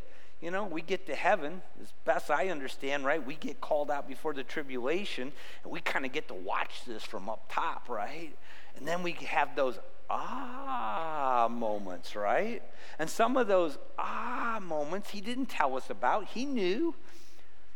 you 0.43 0.51
know, 0.51 0.67
we 0.67 0.83
get 0.83 1.07
to 1.07 1.15
heaven, 1.15 1.63
as 1.83 1.93
best 2.05 2.31
I 2.31 2.51
understand, 2.51 3.07
right? 3.07 3.25
We 3.25 3.37
get 3.37 3.61
called 3.61 3.91
out 3.91 4.07
before 4.07 4.35
the 4.35 4.45
tribulation, 4.45 5.33
and 5.65 5.73
we 5.73 5.81
kind 5.81 6.05
of 6.05 6.13
get 6.13 6.29
to 6.29 6.35
watch 6.35 6.85
this 6.87 7.03
from 7.03 7.31
up 7.31 7.51
top, 7.51 7.89
right? 7.89 8.37
And 8.79 8.87
then 8.87 9.03
we 9.03 9.13
have 9.13 9.57
those 9.57 9.79
ah 10.09 11.49
moments, 11.51 12.17
right? 12.17 12.63
And 12.99 13.11
some 13.11 13.37
of 13.37 13.47
those 13.49 13.79
ah 13.99 14.59
moments 14.63 15.11
he 15.11 15.21
didn't 15.21 15.47
tell 15.47 15.77
us 15.77 15.91
about. 15.91 16.27
He 16.27 16.45
knew, 16.45 16.95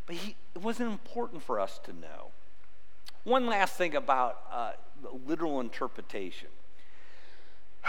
but 0.06 0.16
he, 0.16 0.36
it 0.54 0.62
wasn't 0.62 0.90
important 0.90 1.42
for 1.42 1.60
us 1.60 1.80
to 1.84 1.92
know. 1.92 2.30
One 3.24 3.46
last 3.46 3.76
thing 3.76 3.94
about 3.94 4.40
uh, 4.50 4.72
literal 5.26 5.60
interpretation. 5.60 6.48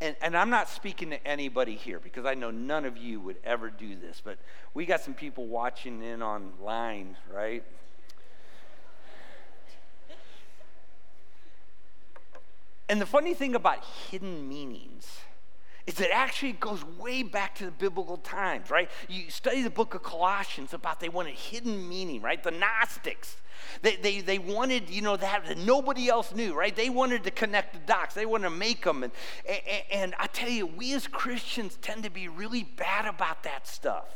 And, 0.00 0.14
and 0.22 0.36
I'm 0.36 0.48
not 0.48 0.68
speaking 0.68 1.10
to 1.10 1.26
anybody 1.26 1.74
here 1.74 1.98
because 1.98 2.24
I 2.24 2.34
know 2.34 2.52
none 2.52 2.84
of 2.84 2.96
you 2.96 3.18
would 3.18 3.38
ever 3.42 3.68
do 3.68 3.96
this, 3.96 4.22
but 4.24 4.38
we 4.72 4.86
got 4.86 5.00
some 5.00 5.12
people 5.12 5.48
watching 5.48 6.04
in 6.04 6.22
online, 6.22 7.16
right? 7.34 7.64
And 12.88 13.00
the 13.00 13.06
funny 13.06 13.34
thing 13.34 13.54
about 13.54 13.84
hidden 14.10 14.48
meanings 14.48 15.06
is 15.86 16.00
it 16.00 16.10
actually 16.12 16.52
goes 16.52 16.84
way 16.98 17.22
back 17.22 17.54
to 17.54 17.64
the 17.64 17.70
biblical 17.70 18.18
times, 18.18 18.70
right? 18.70 18.90
You 19.08 19.30
study 19.30 19.62
the 19.62 19.70
book 19.70 19.94
of 19.94 20.02
Colossians 20.02 20.74
about 20.74 21.00
they 21.00 21.08
wanted 21.08 21.34
hidden 21.34 21.88
meaning, 21.88 22.20
right? 22.20 22.42
The 22.42 22.50
Gnostics. 22.50 23.38
They, 23.80 23.96
they, 23.96 24.20
they 24.20 24.38
wanted, 24.38 24.90
you 24.90 25.00
know, 25.00 25.16
that, 25.16 25.46
that 25.46 25.56
nobody 25.56 26.08
else 26.08 26.34
knew, 26.34 26.54
right? 26.54 26.76
They 26.76 26.90
wanted 26.90 27.24
to 27.24 27.30
connect 27.30 27.72
the 27.72 27.80
dots. 27.80 28.14
They 28.14 28.26
wanted 28.26 28.50
to 28.50 28.54
make 28.54 28.84
them. 28.84 29.02
And, 29.02 29.12
and, 29.48 29.82
and 29.90 30.14
I 30.18 30.26
tell 30.26 30.50
you, 30.50 30.66
we 30.66 30.92
as 30.92 31.06
Christians 31.06 31.78
tend 31.80 32.04
to 32.04 32.10
be 32.10 32.28
really 32.28 32.64
bad 32.64 33.06
about 33.06 33.42
that 33.44 33.66
stuff. 33.66 34.08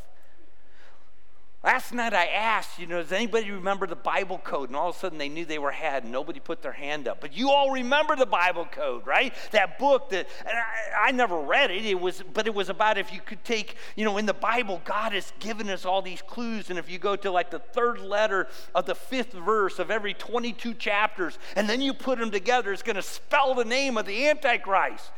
Last 1.64 1.92
night 1.92 2.12
I 2.12 2.27
asked, 2.27 2.81
you 2.81 2.88
know, 2.88 3.01
does 3.01 3.12
anybody 3.12 3.48
remember 3.53 3.87
the 3.87 3.94
Bible 3.94 4.38
code? 4.38 4.68
And 4.68 4.75
all 4.75 4.88
of 4.88 4.96
a 4.96 4.98
sudden 4.98 5.16
they 5.16 5.29
knew 5.29 5.44
they 5.44 5.61
were 5.61 5.70
had, 5.70 6.03
and 6.03 6.11
nobody 6.11 6.40
put 6.40 6.61
their 6.61 6.72
hand 6.72 7.07
up. 7.07 7.20
But 7.20 7.37
you 7.37 7.51
all 7.51 7.70
remember 7.70 8.16
the 8.16 8.27
Bible 8.27 8.64
code, 8.64 9.07
right? 9.07 9.33
That 9.53 9.79
book 9.79 10.11
that 10.11 10.27
I, 10.44 11.09
I, 11.09 11.12
never 11.12 11.38
read 11.38 11.70
it. 11.70 11.87
It 11.87 12.01
was, 12.01 12.20
but 12.35 12.48
it 12.48 12.55
was 12.55 12.68
about 12.68 12.98
if 12.98 13.12
you 13.12 13.20
could 13.20 13.44
take, 13.44 13.77
you 13.94 14.05
know, 14.05 14.18
in 14.18 14.27
the 14.27 14.35
Bible, 14.35 14.83
God 14.85 15.12
has 15.12 15.33
given 15.38 15.70
us 15.70 15.85
all 15.85 16.03
these 16.03 16.20
clues, 16.20 16.68
and 16.68 16.81
if 16.81 16.90
you 16.90 16.98
go 16.98 17.14
to 17.14 17.31
like 17.31 17.53
the 17.53 17.61
third 17.61 18.01
letter 18.01 18.48
of 18.75 18.87
the 18.87 18.96
fifth 18.96 19.33
verse 19.33 19.79
of 19.79 19.88
every 19.88 20.14
22 20.14 20.75
chapters, 20.75 21.38
and 21.55 21.68
then 21.68 21.81
you 21.81 21.94
put 21.94 22.18
them 22.18 22.33
together, 22.33 22.72
it's 22.72 22.83
going 22.83 22.96
to 22.96 23.03
spell 23.03 23.55
the 23.55 23.64
name 23.64 23.96
of 23.96 24.07
the 24.07 24.27
Antichrist. 24.27 25.12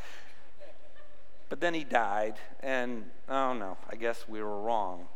But 1.48 1.60
then 1.60 1.72
he 1.72 1.84
died, 1.84 2.34
and 2.60 3.04
oh 3.30 3.54
no, 3.54 3.78
I 3.88 3.96
guess 3.96 4.28
we 4.28 4.42
were 4.42 4.60
wrong. 4.60 5.06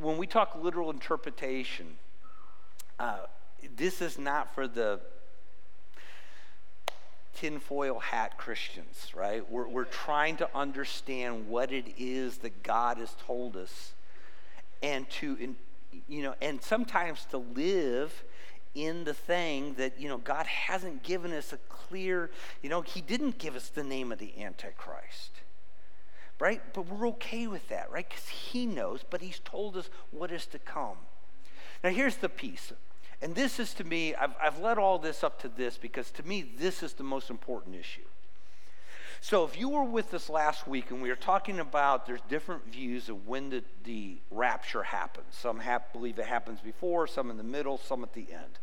When 0.00 0.16
we 0.16 0.26
talk 0.26 0.58
literal 0.60 0.90
interpretation, 0.90 1.86
uh, 2.98 3.18
this 3.76 4.00
is 4.00 4.18
not 4.18 4.54
for 4.54 4.66
the 4.66 5.00
tinfoil 7.34 7.98
hat 7.98 8.38
Christians, 8.38 9.08
right? 9.14 9.48
We're, 9.50 9.68
we're 9.68 9.84
trying 9.84 10.36
to 10.38 10.48
understand 10.54 11.48
what 11.48 11.72
it 11.72 11.94
is 11.98 12.38
that 12.38 12.62
God 12.62 12.98
has 12.98 13.14
told 13.26 13.56
us 13.56 13.92
and 14.82 15.08
to, 15.10 15.54
you 16.08 16.22
know, 16.22 16.34
and 16.40 16.60
sometimes 16.62 17.24
to 17.26 17.38
live 17.38 18.24
in 18.74 19.04
the 19.04 19.14
thing 19.14 19.74
that, 19.74 20.00
you 20.00 20.08
know, 20.08 20.18
God 20.18 20.46
hasn't 20.46 21.02
given 21.02 21.32
us 21.32 21.52
a 21.52 21.58
clear, 21.68 22.30
you 22.62 22.70
know, 22.70 22.80
He 22.80 23.00
didn't 23.00 23.38
give 23.38 23.54
us 23.54 23.68
the 23.68 23.84
name 23.84 24.10
of 24.10 24.18
the 24.18 24.42
Antichrist 24.42 25.41
right? 26.42 26.60
But 26.74 26.88
we're 26.88 27.06
okay 27.10 27.46
with 27.46 27.68
that, 27.68 27.88
right? 27.92 28.06
Because 28.06 28.26
He 28.26 28.66
knows, 28.66 29.04
but 29.08 29.20
He's 29.20 29.38
told 29.44 29.76
us 29.76 29.88
what 30.10 30.32
is 30.32 30.44
to 30.46 30.58
come. 30.58 30.96
Now, 31.84 31.90
here's 31.90 32.16
the 32.16 32.28
piece. 32.28 32.72
And 33.22 33.36
this 33.36 33.60
is 33.60 33.72
to 33.74 33.84
me, 33.84 34.16
I've, 34.16 34.34
I've 34.42 34.58
led 34.58 34.76
all 34.76 34.98
this 34.98 35.22
up 35.22 35.40
to 35.42 35.48
this 35.48 35.78
because 35.78 36.10
to 36.10 36.26
me, 36.26 36.42
this 36.58 36.82
is 36.82 36.94
the 36.94 37.04
most 37.04 37.30
important 37.30 37.76
issue. 37.76 38.02
So, 39.20 39.44
if 39.44 39.56
you 39.56 39.68
were 39.68 39.84
with 39.84 40.12
us 40.14 40.28
last 40.28 40.66
week 40.66 40.90
and 40.90 41.00
we 41.00 41.10
were 41.10 41.14
talking 41.14 41.60
about 41.60 42.06
there's 42.06 42.20
different 42.28 42.66
views 42.66 43.08
of 43.08 43.28
when 43.28 43.50
the, 43.50 43.62
the 43.84 44.16
rapture 44.32 44.82
happens. 44.82 45.26
Some 45.30 45.62
believe 45.92 46.18
it 46.18 46.26
happens 46.26 46.60
before, 46.60 47.06
some 47.06 47.30
in 47.30 47.36
the 47.36 47.44
middle, 47.44 47.78
some 47.78 48.02
at 48.02 48.14
the 48.14 48.26
end. 48.32 48.58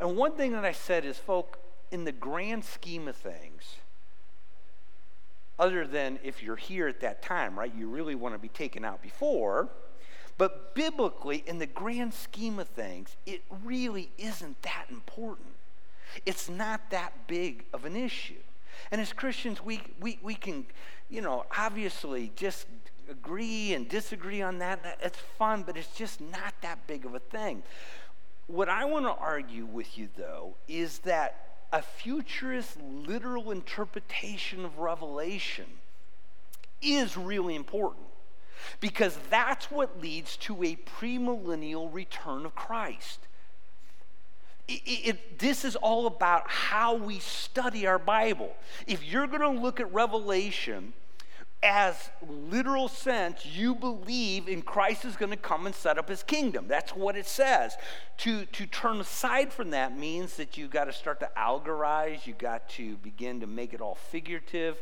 And 0.00 0.16
one 0.16 0.32
thing 0.32 0.50
that 0.50 0.64
I 0.64 0.72
said 0.72 1.04
is, 1.04 1.16
folk, 1.16 1.60
in 1.92 2.02
the 2.02 2.12
grand 2.12 2.64
scheme 2.64 3.06
of 3.06 3.14
things, 3.14 3.76
other 5.58 5.86
than 5.86 6.18
if 6.22 6.42
you're 6.42 6.56
here 6.56 6.88
at 6.88 7.00
that 7.00 7.22
time, 7.22 7.58
right? 7.58 7.72
You 7.76 7.88
really 7.88 8.14
want 8.14 8.34
to 8.34 8.38
be 8.38 8.48
taken 8.48 8.84
out 8.84 9.02
before. 9.02 9.68
But 10.36 10.74
biblically, 10.74 11.42
in 11.46 11.58
the 11.58 11.66
grand 11.66 12.14
scheme 12.14 12.60
of 12.60 12.68
things, 12.68 13.16
it 13.26 13.42
really 13.64 14.10
isn't 14.18 14.62
that 14.62 14.86
important. 14.88 15.48
It's 16.24 16.48
not 16.48 16.90
that 16.90 17.26
big 17.26 17.64
of 17.72 17.84
an 17.84 17.96
issue. 17.96 18.40
And 18.92 19.00
as 19.00 19.12
Christians, 19.12 19.64
we, 19.64 19.80
we, 20.00 20.18
we 20.22 20.36
can, 20.36 20.66
you 21.10 21.20
know, 21.20 21.44
obviously 21.58 22.30
just 22.36 22.66
agree 23.10 23.74
and 23.74 23.88
disagree 23.88 24.40
on 24.40 24.58
that. 24.58 24.98
It's 25.02 25.18
fun, 25.18 25.64
but 25.66 25.76
it's 25.76 25.94
just 25.96 26.20
not 26.20 26.54
that 26.62 26.86
big 26.86 27.04
of 27.04 27.14
a 27.14 27.18
thing. 27.18 27.64
What 28.46 28.68
I 28.68 28.84
want 28.84 29.06
to 29.06 29.12
argue 29.12 29.66
with 29.66 29.98
you, 29.98 30.08
though, 30.16 30.54
is 30.68 31.00
that 31.00 31.47
a 31.72 31.82
futurist 31.82 32.76
literal 32.80 33.50
interpretation 33.50 34.64
of 34.64 34.78
Revelation 34.78 35.66
is 36.80 37.16
really 37.16 37.54
important 37.54 38.06
because 38.80 39.18
that's 39.30 39.70
what 39.70 40.00
leads 40.00 40.36
to 40.38 40.62
a 40.62 40.76
premillennial 40.76 41.92
return 41.92 42.46
of 42.46 42.54
Christ. 42.54 43.20
It, 44.66 44.82
it, 44.84 45.38
this 45.38 45.64
is 45.64 45.76
all 45.76 46.06
about 46.06 46.44
how 46.48 46.94
we 46.94 47.18
study 47.20 47.86
our 47.86 47.98
Bible. 47.98 48.54
If 48.86 49.04
you're 49.04 49.26
going 49.26 49.40
to 49.40 49.60
look 49.62 49.80
at 49.80 49.92
Revelation, 49.92 50.92
as 51.62 52.10
literal 52.28 52.86
sense, 52.86 53.44
you 53.44 53.74
believe 53.74 54.48
in 54.48 54.62
Christ 54.62 55.04
is 55.04 55.16
going 55.16 55.30
to 55.30 55.36
come 55.36 55.66
and 55.66 55.74
set 55.74 55.98
up 55.98 56.08
his 56.08 56.22
kingdom. 56.22 56.66
That's 56.68 56.94
what 56.94 57.16
it 57.16 57.26
says. 57.26 57.76
To, 58.18 58.44
to 58.46 58.66
turn 58.66 59.00
aside 59.00 59.52
from 59.52 59.70
that 59.70 59.96
means 59.96 60.36
that 60.36 60.56
you've 60.56 60.70
got 60.70 60.84
to 60.84 60.92
start 60.92 61.18
to 61.20 61.30
allegorize, 61.36 62.26
you've 62.26 62.38
got 62.38 62.68
to 62.70 62.96
begin 62.98 63.40
to 63.40 63.46
make 63.46 63.74
it 63.74 63.80
all 63.80 63.96
figurative. 63.96 64.76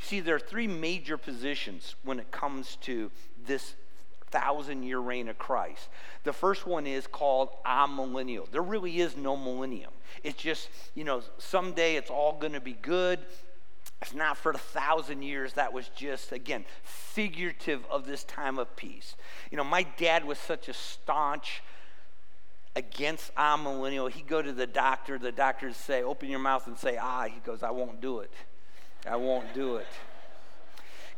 See, 0.00 0.18
there 0.20 0.34
are 0.34 0.40
three 0.40 0.66
major 0.66 1.16
positions 1.16 1.94
when 2.02 2.18
it 2.18 2.30
comes 2.32 2.76
to 2.82 3.10
this 3.46 3.74
thousand 4.30 4.82
year 4.82 4.98
reign 4.98 5.28
of 5.28 5.38
Christ. 5.38 5.88
The 6.24 6.32
first 6.32 6.66
one 6.66 6.86
is 6.86 7.06
called 7.06 7.50
amillennial. 7.64 8.50
There 8.50 8.62
really 8.62 9.00
is 9.00 9.16
no 9.16 9.36
millennium. 9.36 9.92
It's 10.22 10.40
just, 10.40 10.68
you 10.94 11.04
know, 11.04 11.22
someday 11.38 11.96
it's 11.96 12.10
all 12.10 12.36
going 12.38 12.52
to 12.52 12.60
be 12.60 12.74
good 12.74 13.20
it's 14.00 14.14
not 14.14 14.36
for 14.36 14.52
a 14.52 14.58
thousand 14.58 15.22
years. 15.22 15.54
That 15.54 15.72
was 15.72 15.88
just, 15.96 16.32
again, 16.32 16.64
figurative 16.82 17.84
of 17.90 18.06
this 18.06 18.24
time 18.24 18.58
of 18.58 18.74
peace. 18.76 19.16
You 19.50 19.56
know, 19.56 19.64
my 19.64 19.82
dad 19.82 20.24
was 20.24 20.38
such 20.38 20.68
a 20.68 20.72
staunch 20.72 21.62
against 22.76 23.34
amillennial. 23.34 24.10
He'd 24.10 24.28
go 24.28 24.40
to 24.40 24.52
the 24.52 24.66
doctor, 24.66 25.18
the 25.18 25.32
doctor 25.32 25.66
would 25.66 25.76
say, 25.76 26.02
Open 26.02 26.28
your 26.28 26.38
mouth 26.38 26.66
and 26.68 26.78
say, 26.78 26.96
Ah. 26.96 27.24
He 27.24 27.40
goes, 27.44 27.62
I 27.62 27.70
won't 27.70 28.00
do 28.00 28.20
it. 28.20 28.30
I 29.06 29.16
won't 29.16 29.52
do 29.52 29.76
it. 29.76 29.86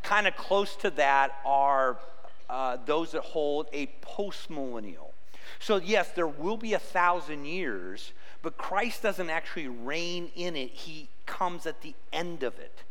kind 0.02 0.26
of 0.26 0.34
close 0.36 0.74
to 0.76 0.90
that 0.90 1.36
are 1.44 1.98
uh, 2.48 2.78
those 2.86 3.12
that 3.12 3.22
hold 3.22 3.66
a 3.72 3.86
postmillennial. 4.02 5.10
So, 5.58 5.76
yes, 5.76 6.10
there 6.12 6.26
will 6.26 6.56
be 6.56 6.74
a 6.74 6.78
thousand 6.78 7.44
years, 7.44 8.12
but 8.42 8.56
Christ 8.56 9.02
doesn't 9.02 9.30
actually 9.30 9.68
reign 9.68 10.30
in 10.34 10.56
it. 10.56 10.70
He 10.70 11.08
comes 11.26 11.66
at 11.66 11.82
the 11.82 11.94
end 12.12 12.42
of 12.42 12.58
it. 12.58 12.84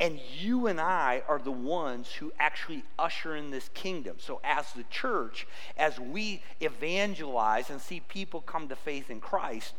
And 0.00 0.18
you 0.38 0.66
and 0.66 0.80
I 0.80 1.22
are 1.28 1.38
the 1.38 1.52
ones 1.52 2.12
who 2.14 2.32
actually 2.38 2.82
usher 2.98 3.36
in 3.36 3.50
this 3.50 3.70
kingdom. 3.72 4.16
So, 4.18 4.40
as 4.42 4.72
the 4.72 4.84
church, 4.90 5.46
as 5.76 6.00
we 6.00 6.42
evangelize 6.60 7.70
and 7.70 7.80
see 7.80 8.00
people 8.00 8.40
come 8.40 8.68
to 8.68 8.76
faith 8.76 9.10
in 9.10 9.20
Christ, 9.20 9.74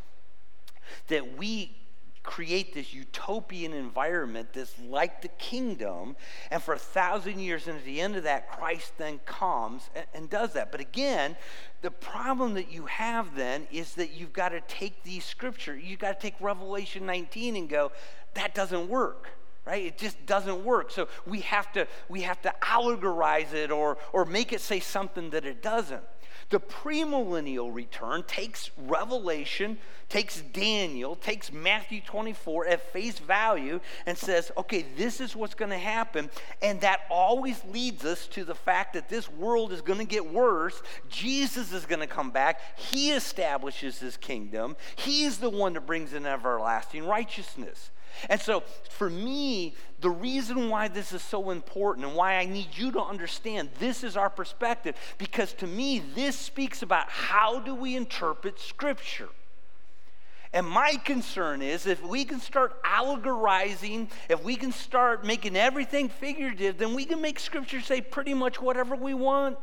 that 1.08 1.36
we 1.36 1.76
create 2.24 2.74
this 2.74 2.92
utopian 2.92 3.72
environment 3.72 4.48
that's 4.52 4.74
like 4.80 5.22
the 5.22 5.28
kingdom. 5.28 6.16
And 6.50 6.60
for 6.60 6.74
a 6.74 6.78
thousand 6.78 7.38
years, 7.38 7.68
and 7.68 7.78
at 7.78 7.84
the 7.84 8.00
end 8.00 8.16
of 8.16 8.24
that, 8.24 8.50
Christ 8.50 8.94
then 8.98 9.20
comes 9.24 9.90
and, 9.94 10.06
and 10.14 10.30
does 10.30 10.54
that. 10.54 10.72
But 10.72 10.80
again, 10.80 11.36
the 11.82 11.92
problem 11.92 12.54
that 12.54 12.72
you 12.72 12.86
have 12.86 13.36
then 13.36 13.68
is 13.70 13.94
that 13.94 14.12
you've 14.12 14.32
got 14.32 14.48
to 14.48 14.60
take 14.62 15.04
these 15.04 15.24
scripture, 15.24 15.76
you've 15.76 16.00
got 16.00 16.18
to 16.18 16.20
take 16.20 16.34
Revelation 16.40 17.06
19 17.06 17.56
and 17.56 17.68
go, 17.68 17.92
that 18.32 18.54
doesn't 18.54 18.88
work 18.88 19.28
right 19.64 19.86
it 19.86 19.96
just 19.96 20.26
doesn't 20.26 20.62
work 20.62 20.90
so 20.90 21.08
we 21.26 21.40
have 21.40 21.72
to 21.72 21.86
we 22.08 22.20
have 22.22 22.42
to 22.42 22.52
allegorize 22.60 23.54
it 23.54 23.70
or 23.70 23.96
or 24.12 24.24
make 24.24 24.52
it 24.52 24.60
say 24.60 24.78
something 24.78 25.30
that 25.30 25.46
it 25.46 25.62
doesn't 25.62 26.02
the 26.50 26.60
premillennial 26.60 27.74
return 27.74 28.24
takes 28.26 28.70
Revelation, 28.76 29.78
takes 30.08 30.40
Daniel, 30.40 31.16
takes 31.16 31.52
Matthew 31.52 32.00
24 32.00 32.66
at 32.66 32.92
face 32.92 33.18
value 33.18 33.80
and 34.06 34.16
says, 34.16 34.52
okay, 34.56 34.84
this 34.96 35.20
is 35.20 35.34
what's 35.34 35.54
going 35.54 35.70
to 35.70 35.78
happen. 35.78 36.30
And 36.62 36.80
that 36.82 37.00
always 37.10 37.62
leads 37.64 38.04
us 38.04 38.26
to 38.28 38.44
the 38.44 38.54
fact 38.54 38.92
that 38.94 39.08
this 39.08 39.30
world 39.30 39.72
is 39.72 39.80
going 39.80 39.98
to 39.98 40.04
get 40.04 40.32
worse. 40.32 40.82
Jesus 41.08 41.72
is 41.72 41.86
going 41.86 42.00
to 42.00 42.06
come 42.06 42.30
back. 42.30 42.60
He 42.78 43.10
establishes 43.10 43.98
his 43.98 44.16
kingdom. 44.16 44.76
He's 44.96 45.38
the 45.38 45.50
one 45.50 45.74
that 45.74 45.86
brings 45.86 46.12
in 46.12 46.26
everlasting 46.26 47.06
righteousness. 47.06 47.90
And 48.28 48.40
so, 48.40 48.62
for 48.90 49.10
me, 49.10 49.74
the 50.00 50.10
reason 50.10 50.68
why 50.68 50.88
this 50.88 51.12
is 51.12 51.22
so 51.22 51.50
important 51.50 52.06
and 52.06 52.14
why 52.14 52.36
I 52.36 52.46
need 52.46 52.68
you 52.72 52.92
to 52.92 53.00
understand 53.00 53.70
this 53.78 54.04
is 54.04 54.16
our 54.16 54.30
perspective, 54.30 54.96
because 55.18 55.52
to 55.54 55.66
me, 55.66 56.02
this 56.14 56.36
speaks 56.36 56.82
about 56.82 57.08
how 57.08 57.60
do 57.60 57.74
we 57.74 57.96
interpret 57.96 58.60
Scripture. 58.60 59.28
And 60.52 60.66
my 60.66 60.94
concern 61.04 61.62
is 61.62 61.84
if 61.84 62.00
we 62.06 62.24
can 62.24 62.38
start 62.38 62.80
allegorizing, 62.84 64.08
if 64.28 64.44
we 64.44 64.54
can 64.54 64.70
start 64.70 65.24
making 65.24 65.56
everything 65.56 66.08
figurative, 66.08 66.78
then 66.78 66.94
we 66.94 67.04
can 67.04 67.20
make 67.20 67.40
Scripture 67.40 67.80
say 67.80 68.00
pretty 68.00 68.34
much 68.34 68.62
whatever 68.62 68.94
we 68.94 69.14
want. 69.14 69.58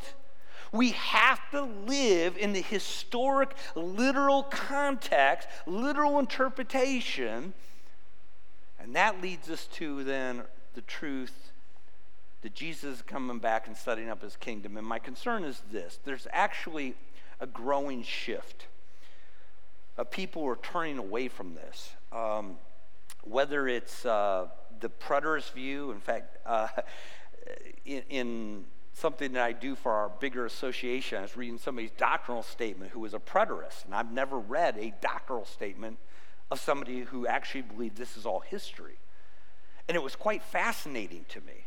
We 0.74 0.92
have 0.92 1.40
to 1.52 1.62
live 1.62 2.38
in 2.38 2.52
the 2.52 2.62
historic, 2.62 3.56
literal 3.76 4.44
context, 4.44 5.48
literal 5.66 6.20
interpretation 6.20 7.54
and 8.84 8.96
that 8.96 9.22
leads 9.22 9.50
us 9.50 9.68
to 9.74 10.04
then 10.04 10.44
the 10.74 10.82
truth 10.82 11.52
that 12.42 12.54
Jesus 12.56 12.98
is 12.98 13.02
coming 13.02 13.40
back 13.40 13.68
and 13.68 13.78
setting 13.78 14.10
up 14.10 14.22
his 14.22 14.36
kingdom. 14.36 14.78
And 14.78 14.86
my 14.86 15.00
concern 15.00 15.44
is 15.44 15.62
this 15.72 16.00
there's 16.04 16.28
actually 16.32 16.96
a 17.40 17.48
growing 17.48 18.04
shift. 18.04 18.68
of 19.98 20.10
people 20.12 20.44
are 20.46 20.58
turning 20.58 20.98
away 20.98 21.28
from 21.28 21.56
this. 21.56 21.92
Um, 22.12 22.58
whether 23.24 23.68
it's 23.68 24.06
uh, 24.06 24.48
the 24.80 24.90
preterist 24.90 25.54
view, 25.54 25.92
in 25.92 26.00
fact, 26.00 26.38
uh, 26.46 26.68
in, 27.86 28.04
in 28.10 28.66
something 28.94 29.34
that 29.34 29.44
I 29.44 29.54
do 29.54 29.76
for 29.76 29.92
our 29.92 30.10
bigger 30.10 30.46
association. 30.46 31.20
I 31.20 31.22
was 31.22 31.38
reading 31.38 31.58
somebody's 31.58 31.92
doctrinal 31.92 32.44
statement 32.44 32.92
who 32.92 33.00
was 33.00 33.14
a 33.14 33.20
preterist, 33.20 33.86
and 33.86 33.96
I've 33.96 34.12
never 34.12 34.38
read 34.38 34.78
a 34.78 34.94
doctrinal 35.02 35.46
statement 35.46 35.98
of 36.52 36.60
somebody 36.60 37.00
who 37.00 37.26
actually 37.26 37.62
believed 37.62 37.98
this 37.98 38.18
is 38.18 38.26
all 38.26 38.42
history. 38.42 39.00
And 39.88 39.96
it 39.96 40.04
was 40.04 40.16
quite 40.16 40.44
fascinating 40.44 41.26
to 41.30 41.40
me 41.42 41.66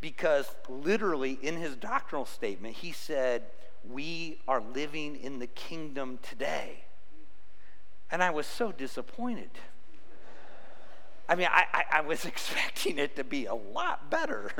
because 0.00 0.54
literally 0.68 1.38
in 1.42 1.56
his 1.56 1.74
doctrinal 1.74 2.26
statement, 2.26 2.76
he 2.76 2.92
said, 2.92 3.42
We 3.88 4.38
are 4.46 4.60
living 4.60 5.16
in 5.16 5.38
the 5.38 5.46
kingdom 5.46 6.18
today. 6.22 6.84
And 8.10 8.22
I 8.22 8.30
was 8.30 8.46
so 8.46 8.70
disappointed. 8.70 9.50
I 11.28 11.34
mean, 11.34 11.48
I, 11.50 11.64
I, 11.72 11.84
I 11.98 12.00
was 12.02 12.24
expecting 12.26 12.98
it 12.98 13.16
to 13.16 13.24
be 13.24 13.46
a 13.46 13.54
lot 13.54 14.10
better. 14.10 14.50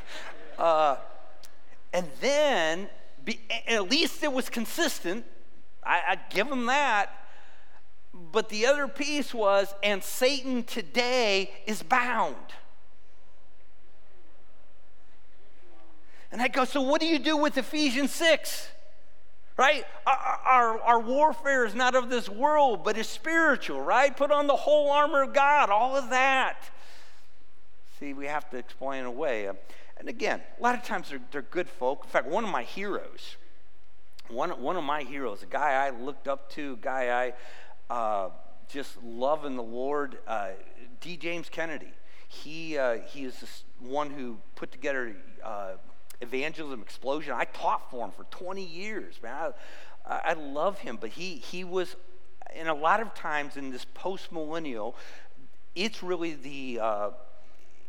uh, 0.58 0.96
and 1.92 2.06
then, 2.20 2.88
be, 3.24 3.40
at 3.66 3.90
least 3.90 4.22
it 4.22 4.32
was 4.32 4.48
consistent. 4.48 5.24
I, 5.84 6.02
I'd 6.08 6.30
give 6.30 6.48
him 6.48 6.66
that. 6.66 7.10
But 8.32 8.48
the 8.48 8.66
other 8.66 8.88
piece 8.88 9.32
was, 9.32 9.74
and 9.82 10.02
Satan 10.02 10.64
today 10.64 11.50
is 11.66 11.82
bound. 11.82 12.36
And 16.30 16.42
I 16.42 16.48
go, 16.48 16.64
so 16.64 16.82
what 16.82 17.00
do 17.00 17.06
you 17.06 17.18
do 17.18 17.36
with 17.36 17.56
Ephesians 17.56 18.12
6? 18.12 18.68
Right? 19.56 19.84
Our, 20.06 20.40
our, 20.44 20.80
our, 20.80 21.00
warfare 21.00 21.64
is 21.64 21.74
not 21.74 21.94
of 21.96 22.10
this 22.10 22.28
world, 22.28 22.84
but 22.84 22.96
is 22.96 23.08
spiritual, 23.08 23.80
right? 23.80 24.16
Put 24.16 24.30
on 24.30 24.46
the 24.46 24.54
whole 24.54 24.90
armor 24.90 25.22
of 25.22 25.34
God, 25.34 25.68
all 25.70 25.96
of 25.96 26.10
that. 26.10 26.70
See, 27.98 28.12
we 28.12 28.26
have 28.26 28.48
to 28.50 28.56
explain 28.56 29.04
away. 29.04 29.48
And 29.98 30.08
again, 30.08 30.42
a 30.58 30.62
lot 30.62 30.76
of 30.76 30.84
times 30.84 31.10
they're, 31.10 31.20
they're 31.32 31.42
good 31.42 31.68
folk. 31.68 32.04
In 32.04 32.10
fact, 32.10 32.26
one 32.28 32.44
of 32.44 32.50
my 32.50 32.62
heroes, 32.62 33.36
one, 34.28 34.50
one 34.62 34.76
of 34.76 34.84
my 34.84 35.02
heroes, 35.02 35.42
a 35.42 35.46
guy 35.46 35.72
I 35.86 35.90
looked 35.90 36.28
up 36.28 36.50
to, 36.50 36.74
a 36.74 36.76
guy 36.76 37.24
I 37.24 37.32
uh, 37.90 38.28
just 38.68 39.02
loving 39.02 39.56
the 39.56 39.62
Lord, 39.62 40.18
uh, 40.26 40.50
D. 41.00 41.16
James 41.16 41.48
Kennedy. 41.48 41.92
He, 42.28 42.76
uh, 42.76 42.98
he 43.06 43.24
is 43.24 43.40
this 43.40 43.64
one 43.80 44.10
who 44.10 44.38
put 44.54 44.70
together 44.70 45.16
uh, 45.42 45.72
Evangelism 46.20 46.82
Explosion. 46.82 47.32
I 47.32 47.44
taught 47.44 47.90
for 47.90 48.04
him 48.04 48.10
for 48.10 48.24
20 48.24 48.62
years, 48.62 49.18
man. 49.22 49.52
I, 50.06 50.20
I 50.24 50.32
love 50.34 50.78
him, 50.78 50.98
but 51.00 51.10
he, 51.10 51.36
he 51.36 51.64
was, 51.64 51.96
and 52.54 52.68
a 52.68 52.74
lot 52.74 53.00
of 53.00 53.14
times 53.14 53.56
in 53.56 53.70
this 53.70 53.86
post 53.94 54.30
millennial, 54.32 54.94
it's 55.74 56.02
really 56.02 56.34
the 56.34 56.80
uh, 56.82 57.10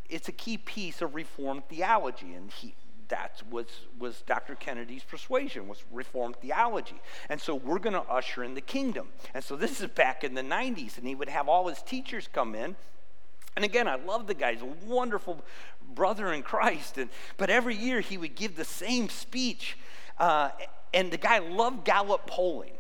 it's 0.10 0.28
a 0.28 0.32
key 0.32 0.58
piece 0.58 1.02
of 1.02 1.16
Reformed 1.16 1.68
theology, 1.70 2.34
and 2.34 2.52
he, 2.52 2.76
that 3.10 3.42
was, 3.52 3.68
was 4.00 4.22
Dr. 4.26 4.56
Kennedy's 4.56 5.04
persuasion, 5.04 5.68
was 5.68 5.84
Reformed 5.92 6.38
theology. 6.38 7.00
And 7.28 7.40
so 7.40 7.56
we're 7.56 7.80
going 7.80 7.94
to 7.94 8.02
usher 8.02 8.44
in 8.44 8.54
the 8.54 8.62
kingdom. 8.62 9.10
And 9.34 9.44
so 9.44 9.56
this 9.56 9.82
is 9.82 9.88
back 9.88 10.24
in 10.24 10.34
the 10.34 10.42
90s, 10.42 10.98
and 10.98 11.08
he 11.08 11.16
would 11.16 11.30
have 11.30 11.48
all 11.48 11.68
his 11.68 11.82
teachers 11.82 12.30
come 12.32 12.56
in. 12.56 12.76
And 13.56 13.66
again, 13.66 13.88
I 13.88 13.96
love 13.96 14.28
the 14.28 14.34
guy. 14.34 14.54
He's 14.54 14.62
a 14.62 14.88
wonderful 14.88 15.44
brother 15.94 16.32
in 16.32 16.44
Christ. 16.44 16.98
And, 16.98 17.10
but 17.38 17.50
every 17.50 17.76
year 17.76 18.00
he 18.00 18.18
would 18.18 18.36
give 18.36 18.56
the 18.56 18.66
same 18.66 19.10
speech. 19.10 19.78
Uh, 20.18 20.50
and 20.94 21.12
the 21.12 21.18
guy 21.18 21.40
loved 21.40 21.86
Gallup 21.86 22.26
polling. 22.28 22.72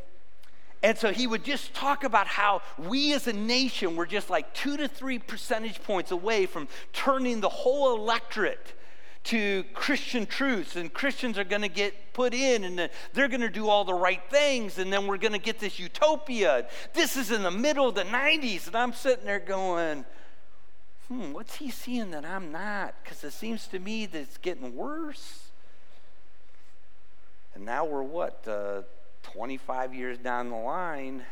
And 0.81 0.97
so 0.97 1.11
he 1.11 1.27
would 1.27 1.43
just 1.43 1.73
talk 1.73 2.03
about 2.03 2.27
how 2.27 2.61
we 2.77 3.13
as 3.13 3.27
a 3.27 3.33
nation 3.33 3.95
were 3.95 4.05
just 4.05 4.29
like 4.29 4.53
two 4.53 4.77
to 4.77 4.87
three 4.87 5.19
percentage 5.19 5.83
points 5.83 6.11
away 6.11 6.45
from 6.45 6.69
turning 6.93 7.41
the 7.41 7.49
whole 7.49 7.97
electorate 7.97 8.73
to 9.25 9.63
Christian 9.73 10.25
truths, 10.25 10.75
and 10.75 10.93
Christians 10.93 11.37
are 11.37 11.43
going 11.43 11.61
to 11.61 11.69
get 11.69 12.13
put 12.13 12.33
in, 12.33 12.63
and 12.63 12.89
they're 13.13 13.27
going 13.27 13.41
to 13.41 13.49
do 13.49 13.67
all 13.67 13.83
the 13.83 13.93
right 13.93 14.21
things, 14.29 14.77
and 14.77 14.91
then 14.91 15.07
we're 15.07 15.17
going 15.17 15.33
to 15.33 15.39
get 15.39 15.59
this 15.59 15.79
utopia. 15.79 16.67
This 16.93 17.17
is 17.17 17.31
in 17.31 17.43
the 17.43 17.51
middle 17.51 17.87
of 17.87 17.95
the 17.95 18.03
90s, 18.03 18.67
and 18.67 18.75
I'm 18.75 18.93
sitting 18.93 19.25
there 19.25 19.39
going, 19.39 20.05
hmm, 21.07 21.33
what's 21.33 21.55
he 21.55 21.69
seeing 21.69 22.11
that 22.11 22.25
I'm 22.25 22.51
not? 22.51 22.95
Because 23.03 23.23
it 23.23 23.33
seems 23.33 23.67
to 23.67 23.79
me 23.79 24.05
that 24.05 24.19
it's 24.19 24.37
getting 24.37 24.75
worse. 24.75 25.49
And 27.53 27.65
now 27.65 27.85
we're 27.85 28.03
what? 28.03 28.47
Uh, 28.47 28.83
25 29.23 29.93
years 29.93 30.17
down 30.17 30.49
the 30.49 30.55
line, 30.55 31.23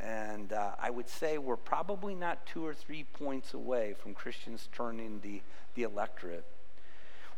and 0.00 0.52
uh, 0.52 0.72
I 0.80 0.90
would 0.90 1.08
say 1.08 1.38
we're 1.38 1.56
probably 1.56 2.14
not 2.14 2.46
two 2.46 2.64
or 2.64 2.72
three 2.72 3.04
points 3.04 3.52
away 3.52 3.94
from 4.00 4.14
Christians 4.14 4.68
turning 4.72 5.20
the, 5.20 5.42
the 5.74 5.82
electorate 5.82 6.46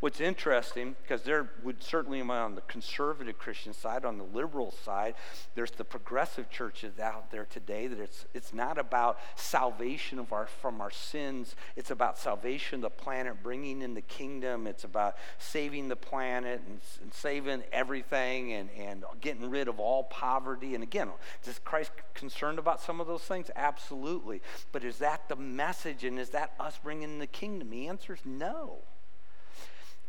What's 0.01 0.19
interesting, 0.19 0.95
because 1.01 1.23
there 1.23 1.49
would 1.63 1.81
certainly 1.81 2.21
be 2.21 2.29
on 2.29 2.55
the 2.55 2.61
conservative 2.61 3.37
Christian 3.37 3.73
side, 3.73 4.05
on 4.05 4.17
the 4.17 4.23
liberal 4.23 4.71
side, 4.71 5.15
there's 5.55 5.71
the 5.71 5.85
progressive 5.85 6.49
churches 6.49 6.99
out 6.99 7.31
there 7.31 7.45
today 7.45 7.87
that 7.87 7.99
it's, 7.99 8.25
it's 8.33 8.53
not 8.53 8.77
about 8.77 9.17
salvation 9.35 10.19
of 10.19 10.33
our, 10.33 10.47
from 10.47 10.81
our 10.81 10.91
sins. 10.91 11.55
It's 11.75 11.91
about 11.91 12.17
salvation 12.17 12.77
of 12.77 12.81
the 12.81 12.89
planet, 12.89 13.41
bringing 13.41 13.81
in 13.81 13.93
the 13.93 14.01
kingdom. 14.01 14.67
It's 14.67 14.83
about 14.83 15.15
saving 15.37 15.87
the 15.87 15.95
planet 15.95 16.61
and, 16.67 16.79
and 17.01 17.13
saving 17.13 17.63
everything 17.71 18.53
and, 18.53 18.69
and 18.77 19.05
getting 19.21 19.49
rid 19.49 19.67
of 19.67 19.79
all 19.79 20.03
poverty. 20.03 20.75
And 20.75 20.83
again, 20.83 21.09
is 21.47 21.59
Christ 21.59 21.91
concerned 22.13 22.59
about 22.59 22.81
some 22.81 22.99
of 22.99 23.07
those 23.07 23.23
things? 23.23 23.49
Absolutely. 23.55 24.41
But 24.71 24.83
is 24.83 24.97
that 24.97 25.29
the 25.29 25.35
message 25.35 26.03
and 26.03 26.19
is 26.19 26.29
that 26.31 26.53
us 26.59 26.79
bringing 26.83 27.19
the 27.19 27.27
kingdom? 27.27 27.69
The 27.69 27.87
answer 27.87 28.13
is 28.13 28.19
no. 28.25 28.79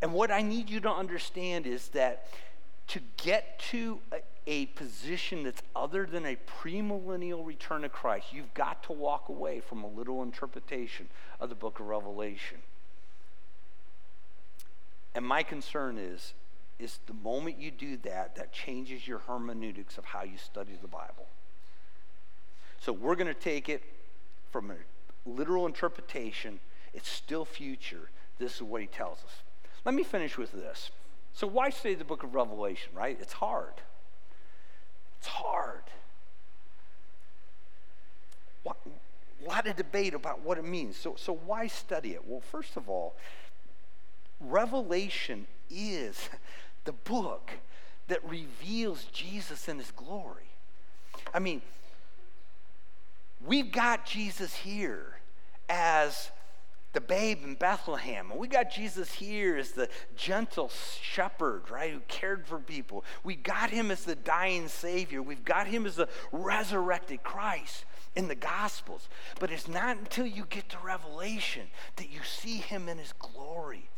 And 0.01 0.13
what 0.13 0.31
I 0.31 0.41
need 0.41 0.69
you 0.69 0.79
to 0.81 0.91
understand 0.91 1.65
is 1.65 1.89
that 1.89 2.27
to 2.89 2.99
get 3.17 3.59
to 3.71 3.99
a, 4.11 4.21
a 4.45 4.65
position 4.67 5.43
that's 5.43 5.61
other 5.75 6.05
than 6.05 6.25
a 6.25 6.37
premillennial 6.61 7.45
return 7.45 7.83
of 7.83 7.91
Christ, 7.91 8.27
you've 8.31 8.53
got 8.53 8.83
to 8.83 8.93
walk 8.93 9.29
away 9.29 9.59
from 9.59 9.83
a 9.83 9.87
little 9.87 10.23
interpretation 10.23 11.09
of 11.39 11.49
the 11.49 11.55
book 11.55 11.79
of 11.79 11.87
Revelation. 11.87 12.59
And 15.15 15.25
my 15.25 15.43
concern 15.43 15.97
is, 15.97 16.33
is 16.79 16.99
the 17.07 17.13
moment 17.13 17.59
you 17.59 17.71
do 17.71 17.97
that, 18.03 18.35
that 18.35 18.53
changes 18.53 19.07
your 19.07 19.19
hermeneutics 19.19 19.97
of 19.97 20.05
how 20.05 20.23
you 20.23 20.37
study 20.37 20.77
the 20.79 20.87
Bible. 20.87 21.25
So 22.79 22.93
we're 22.93 23.15
going 23.15 23.27
to 23.27 23.33
take 23.33 23.67
it 23.67 23.81
from 24.51 24.71
a 24.71 24.75
literal 25.25 25.65
interpretation. 25.65 26.59
It's 26.93 27.09
still 27.09 27.45
future. 27.45 28.11
This 28.37 28.55
is 28.55 28.61
what 28.61 28.81
he 28.81 28.87
tells 28.87 29.17
us. 29.23 29.41
Let 29.87 29.95
me 29.95 30.03
finish 30.03 30.37
with 30.37 30.51
this. 30.51 30.91
So, 31.31 31.47
why 31.47 31.69
study 31.69 31.95
the 31.95 32.03
book 32.03 32.21
of 32.23 32.35
Revelation, 32.35 32.91
right? 32.93 33.17
It's 33.21 33.31
hard. 33.31 33.75
It's 35.17 35.27
hard. 35.27 35.83
A 38.65 38.73
lot 39.47 39.65
of 39.65 39.77
debate 39.77 40.13
about 40.13 40.41
what 40.41 40.57
it 40.57 40.65
means. 40.65 40.97
So, 40.97 41.15
so, 41.15 41.31
why 41.31 41.67
study 41.67 42.09
it? 42.09 42.27
Well, 42.27 42.41
first 42.41 42.75
of 42.75 42.89
all, 42.89 43.15
Revelation 44.41 45.47
is 45.69 46.27
the 46.83 46.91
book 46.91 47.51
that 48.09 48.21
reveals 48.29 49.05
Jesus 49.13 49.69
in 49.69 49.77
his 49.77 49.91
glory. 49.91 50.49
I 51.33 51.39
mean, 51.39 51.61
we've 53.45 53.71
got 53.71 54.05
Jesus 54.05 54.53
here 54.53 55.19
as 55.69 56.29
the 56.93 57.01
babe 57.01 57.43
in 57.43 57.55
Bethlehem. 57.55 58.31
And 58.31 58.39
we 58.39 58.47
got 58.47 58.71
Jesus 58.71 59.13
here 59.13 59.57
as 59.57 59.71
the 59.71 59.89
gentle 60.15 60.71
shepherd, 61.01 61.69
right, 61.69 61.91
who 61.91 61.99
cared 62.07 62.47
for 62.47 62.59
people. 62.59 63.03
We 63.23 63.35
got 63.35 63.69
him 63.69 63.91
as 63.91 64.03
the 64.03 64.15
dying 64.15 64.67
Savior. 64.67 65.21
We've 65.21 65.45
got 65.45 65.67
him 65.67 65.85
as 65.85 65.97
the 65.97 66.09
resurrected 66.31 67.23
Christ 67.23 67.85
in 68.15 68.27
the 68.27 68.35
Gospels. 68.35 69.09
But 69.39 69.51
it's 69.51 69.67
not 69.67 69.97
until 69.97 70.25
you 70.25 70.45
get 70.49 70.69
to 70.69 70.77
Revelation 70.83 71.67
that 71.97 72.09
you 72.09 72.19
see 72.23 72.57
him 72.57 72.89
in 72.89 72.97
his 72.97 73.13
glory. 73.13 73.89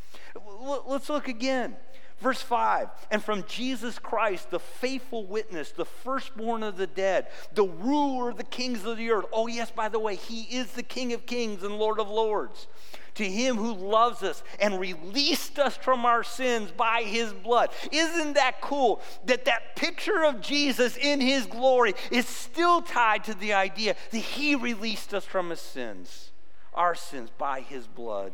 Let's 0.86 1.10
look 1.10 1.28
again. 1.28 1.78
Verse 2.20 2.42
5 2.42 2.90
And 3.12 3.24
from 3.24 3.44
Jesus 3.48 3.98
Christ, 3.98 4.52
the 4.52 4.60
faithful 4.60 5.26
witness, 5.26 5.72
the 5.72 5.86
firstborn 5.86 6.64
of 6.64 6.78
the 6.78 6.88
dead, 6.88 7.28
the 7.54 7.64
ruler 7.64 8.30
of 8.30 8.38
the 8.38 8.44
kings 8.44 8.86
of 8.86 8.98
the 8.98 9.12
earth. 9.12 9.26
Oh, 9.32 9.48
yes, 9.48 9.72
by 9.72 9.90
the 9.90 10.00
way, 10.00 10.16
he 10.16 10.42
is 10.56 10.72
the 10.72 10.84
King 10.84 11.14
of 11.14 11.26
kings 11.26 11.64
and 11.64 11.78
Lord 11.78 12.00
of 12.00 12.10
lords. 12.10 12.68
To 13.16 13.26
him 13.26 13.58
who 13.58 13.74
loves 13.74 14.24
us 14.24 14.44
and 14.62 14.80
released 14.80 15.60
us 15.60 15.76
from 15.76 16.06
our 16.06 16.24
sins 16.24 16.72
by 16.72 17.04
his 17.04 17.34
blood. 17.34 17.70
Isn't 17.92 18.34
that 18.34 18.62
cool 18.62 19.02
that 19.26 19.46
that 19.46 19.76
picture 19.76 20.24
of 20.24 20.40
Jesus 20.40 20.96
in 20.96 21.20
his 21.20 21.46
glory 21.46 21.96
is 22.12 22.28
still 22.28 22.82
tied 22.82 23.26
to 23.26 23.34
the 23.34 23.54
idea 23.54 23.96
that 24.12 24.18
he 24.18 24.56
released 24.56 25.14
us 25.14 25.26
from 25.26 25.50
his 25.50 25.60
sins, 25.60 26.32
our 26.74 26.96
sins, 26.96 27.30
by 27.38 27.60
his 27.60 27.88
blood? 27.88 28.32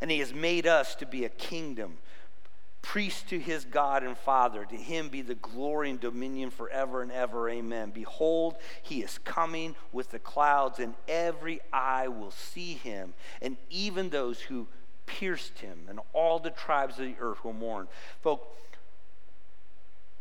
And 0.00 0.10
he 0.10 0.20
has 0.20 0.32
made 0.32 0.66
us 0.66 0.94
to 0.96 1.06
be 1.06 1.24
a 1.24 1.28
kingdom 1.28 1.98
priest 2.82 3.28
to 3.28 3.38
his 3.38 3.64
God 3.64 4.02
and 4.02 4.16
Father. 4.16 4.64
To 4.64 4.76
him 4.76 5.08
be 5.08 5.22
the 5.22 5.34
glory 5.34 5.90
and 5.90 6.00
dominion 6.00 6.50
forever 6.50 7.02
and 7.02 7.12
ever. 7.12 7.48
Amen. 7.48 7.90
Behold, 7.90 8.56
he 8.82 9.02
is 9.02 9.18
coming 9.18 9.74
with 9.92 10.10
the 10.10 10.18
clouds, 10.18 10.78
and 10.78 10.94
every 11.06 11.60
eye 11.72 12.08
will 12.08 12.30
see 12.30 12.74
him, 12.74 13.14
and 13.42 13.56
even 13.70 14.10
those 14.10 14.40
who 14.40 14.66
pierced 15.06 15.58
him, 15.60 15.86
and 15.88 16.00
all 16.12 16.38
the 16.38 16.50
tribes 16.50 16.98
of 16.98 17.06
the 17.06 17.16
earth 17.20 17.44
will 17.44 17.52
mourn. 17.52 17.88
Folks, 18.20 18.46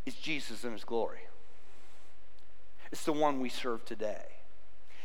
it's 0.05 0.16
Jesus 0.18 0.64
in 0.64 0.72
his 0.72 0.86
glory. 0.86 1.20
It's 2.91 3.03
the 3.03 3.12
one 3.12 3.41
we 3.41 3.49
serve 3.49 3.84
today. 3.84 4.24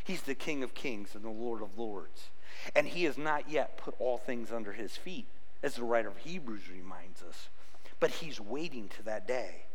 He's 0.05 0.23
the 0.23 0.35
King 0.35 0.63
of 0.63 0.75
kings 0.75 1.15
and 1.15 1.25
the 1.25 1.29
Lord 1.29 1.63
of 1.63 1.79
lords. 1.79 2.31
And 2.77 2.87
he 2.87 3.05
has 3.05 3.19
not 3.19 3.51
yet 3.51 3.77
put 3.77 3.95
all 3.99 4.19
things 4.19 4.53
under 4.53 4.73
his 4.73 4.97
feet, 4.97 5.27
as 5.63 5.75
the 5.75 5.85
writer 5.85 6.09
of 6.09 6.19
Hebrews 6.19 6.69
reminds 6.71 7.23
us. 7.23 7.49
But 8.01 8.11
he's 8.11 8.41
waiting 8.41 8.89
to 8.97 9.03
that 9.05 9.29
day. 9.29 9.67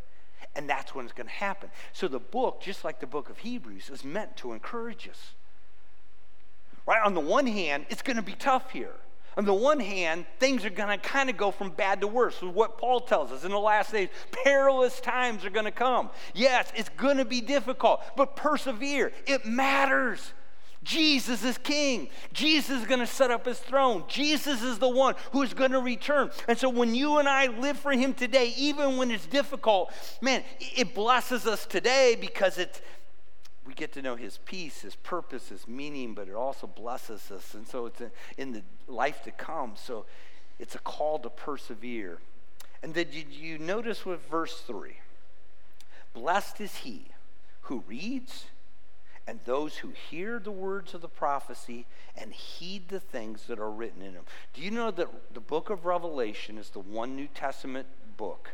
And 0.55 0.69
that's 0.69 0.93
when 0.93 1.05
it's 1.05 1.13
going 1.13 1.27
to 1.27 1.33
happen. 1.33 1.69
So 1.93 2.07
the 2.07 2.19
book, 2.19 2.61
just 2.61 2.83
like 2.83 2.99
the 2.99 3.07
book 3.07 3.29
of 3.29 3.39
Hebrews, 3.39 3.89
is 3.89 4.03
meant 4.03 4.37
to 4.37 4.53
encourage 4.53 5.07
us. 5.07 5.33
Right? 6.85 7.01
On 7.03 7.13
the 7.13 7.19
one 7.19 7.47
hand, 7.47 7.85
it's 7.89 8.01
going 8.01 8.17
to 8.17 8.23
be 8.23 8.33
tough 8.33 8.71
here. 8.71 8.93
On 9.35 9.45
the 9.45 9.53
one 9.53 9.79
hand, 9.79 10.25
things 10.39 10.65
are 10.65 10.71
going 10.71 10.89
to 10.89 10.97
kind 10.97 11.29
of 11.29 11.37
go 11.37 11.51
from 11.51 11.69
bad 11.69 12.01
to 12.01 12.07
worse. 12.07 12.37
So 12.37 12.49
what 12.49 12.79
Paul 12.79 13.01
tells 13.01 13.31
us 13.31 13.43
in 13.43 13.51
the 13.51 13.59
last 13.59 13.91
days, 13.91 14.09
perilous 14.43 14.99
times 14.99 15.45
are 15.45 15.51
going 15.51 15.65
to 15.65 15.71
come. 15.71 16.09
Yes, 16.33 16.71
it's 16.75 16.89
going 16.89 17.17
to 17.17 17.25
be 17.25 17.41
difficult, 17.41 18.01
but 18.15 18.35
persevere. 18.35 19.11
It 19.27 19.45
matters. 19.45 20.33
Jesus 20.87 21.43
is 21.43 21.57
king. 21.57 22.07
Jesus 22.31 22.79
is 22.79 22.87
going 22.87 23.01
to 23.01 23.07
set 23.07 23.29
up 23.29 23.45
his 23.45 23.59
throne. 23.59 24.05
Jesus 24.07 24.63
is 24.63 24.79
the 24.79 24.87
one 24.87 25.15
who 25.33 25.41
is 25.41 25.53
going 25.53 25.71
to 25.71 25.81
return. 25.81 26.31
And 26.47 26.57
so 26.57 26.69
when 26.69 26.95
you 26.95 27.17
and 27.17 27.27
I 27.27 27.47
live 27.47 27.77
for 27.77 27.91
him 27.91 28.13
today, 28.13 28.53
even 28.55 28.95
when 28.95 29.11
it's 29.11 29.25
difficult, 29.25 29.91
man, 30.21 30.43
it 30.61 30.95
blesses 30.95 31.45
us 31.45 31.65
today 31.65 32.15
because 32.19 32.57
it's 32.57 32.81
we 33.65 33.73
get 33.73 33.91
to 33.91 34.01
know 34.01 34.15
his 34.15 34.39
peace, 34.45 34.79
his 34.79 34.95
purpose, 34.95 35.49
his 35.49 35.67
meaning, 35.67 36.13
but 36.13 36.29
it 36.29 36.35
also 36.35 36.67
blesses 36.67 37.29
us. 37.31 37.53
And 37.53 37.67
so 37.67 37.87
it's 37.87 38.01
in 38.37 38.53
the 38.53 38.63
life 38.87 39.23
to 39.23 39.31
come. 39.31 39.73
So 39.75 40.05
it's 40.57 40.75
a 40.75 40.79
call 40.79 41.19
to 41.19 41.29
persevere. 41.29 42.19
And 42.81 42.93
did 42.93 43.13
you 43.13 43.57
notice 43.57 44.05
with 44.05 44.25
verse 44.29 44.61
3? 44.61 44.95
Blessed 46.13 46.61
is 46.61 46.75
he 46.77 47.07
who 47.63 47.83
reads 47.85 48.45
and 49.27 49.39
those 49.43 49.77
who 49.77 49.89
hear 50.09 50.39
the 50.39 50.51
words 50.51 50.93
of 50.93 51.01
the 51.01 51.09
prophecy 51.09 51.85
and 52.15 52.31
heed 52.33 52.87
the 52.87 52.99
things 52.99 53.45
that 53.47 53.59
are 53.59 53.69
written 53.69 54.01
in 54.01 54.13
them. 54.13 54.23
Do 54.53 54.61
you 54.61 54.71
know 54.71 54.89
that 54.91 55.33
the 55.33 55.41
book 55.41 55.69
of 55.69 55.85
Revelation 55.85 56.57
is 56.57 56.69
the 56.69 56.79
one 56.79 57.15
New 57.15 57.27
Testament 57.27 57.87
book 58.15 58.51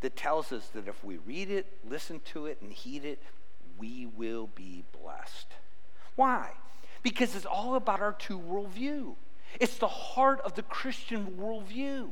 that 0.00 0.16
tells 0.16 0.50
us 0.50 0.66
that 0.74 0.88
if 0.88 1.04
we 1.04 1.16
read 1.18 1.48
it, 1.48 1.66
listen 1.88 2.20
to 2.32 2.46
it, 2.46 2.58
and 2.60 2.72
heed 2.72 3.04
it, 3.04 3.22
we 3.78 4.04
will 4.04 4.48
be 4.54 4.82
blessed? 5.00 5.46
Why? 6.16 6.50
Because 7.04 7.36
it's 7.36 7.46
all 7.46 7.76
about 7.76 8.00
our 8.00 8.12
two 8.12 8.38
worldview. 8.38 9.14
It's 9.60 9.78
the 9.78 9.86
heart 9.86 10.40
of 10.40 10.54
the 10.54 10.62
Christian 10.62 11.36
worldview. 11.38 12.10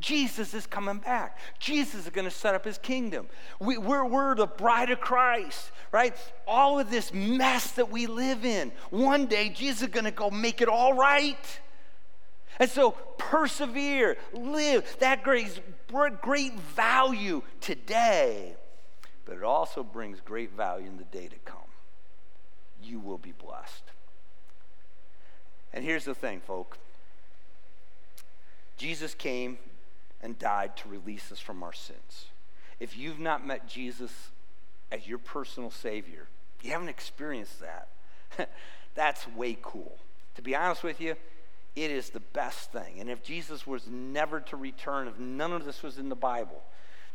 Jesus 0.00 0.52
is 0.52 0.66
coming 0.66 0.98
back. 0.98 1.38
Jesus 1.58 2.04
is 2.04 2.10
going 2.10 2.26
to 2.26 2.30
set 2.30 2.54
up 2.54 2.64
his 2.64 2.78
kingdom. 2.78 3.28
We, 3.60 3.78
we're, 3.78 4.04
we're 4.04 4.34
the 4.34 4.46
bride 4.46 4.90
of 4.90 5.00
Christ, 5.00 5.70
right? 5.90 6.14
All 6.46 6.78
of 6.78 6.90
this 6.90 7.14
mess 7.14 7.72
that 7.72 7.90
we 7.90 8.06
live 8.06 8.44
in, 8.44 8.72
one 8.90 9.26
day 9.26 9.48
Jesus 9.48 9.82
is 9.82 9.88
going 9.88 10.04
to 10.04 10.10
go 10.10 10.30
make 10.30 10.60
it 10.60 10.68
all 10.68 10.92
right. 10.92 11.60
And 12.58 12.70
so 12.70 12.92
persevere, 13.18 14.16
live. 14.32 14.96
That 15.00 15.22
great, 15.22 15.60
great 16.20 16.54
value 16.54 17.42
today, 17.60 18.54
but 19.24 19.36
it 19.36 19.42
also 19.42 19.82
brings 19.82 20.20
great 20.20 20.52
value 20.52 20.86
in 20.86 20.98
the 20.98 21.04
day 21.04 21.28
to 21.28 21.36
come. 21.44 21.58
You 22.82 23.00
will 23.00 23.18
be 23.18 23.32
blessed. 23.32 23.82
And 25.72 25.84
here's 25.84 26.04
the 26.04 26.14
thing, 26.14 26.40
folk. 26.40 26.78
Jesus 28.76 29.14
came 29.14 29.58
and 30.26 30.36
died 30.40 30.76
to 30.76 30.88
release 30.88 31.30
us 31.30 31.38
from 31.38 31.62
our 31.62 31.72
sins. 31.72 32.26
If 32.80 32.98
you've 32.98 33.20
not 33.20 33.46
met 33.46 33.68
Jesus 33.68 34.10
as 34.90 35.06
your 35.06 35.18
personal 35.18 35.70
Savior, 35.70 36.26
you 36.62 36.72
haven't 36.72 36.88
experienced 36.88 37.60
that. 37.60 37.88
That's 38.96 39.28
way 39.36 39.56
cool. 39.62 39.96
To 40.34 40.42
be 40.42 40.56
honest 40.56 40.82
with 40.82 41.00
you, 41.00 41.14
it 41.76 41.90
is 41.92 42.10
the 42.10 42.18
best 42.18 42.72
thing. 42.72 42.98
And 42.98 43.08
if 43.08 43.22
Jesus 43.22 43.68
was 43.68 43.86
never 43.86 44.40
to 44.40 44.56
return, 44.56 45.06
if 45.06 45.16
none 45.16 45.52
of 45.52 45.64
this 45.64 45.84
was 45.84 45.96
in 45.96 46.08
the 46.08 46.16
Bible, 46.16 46.60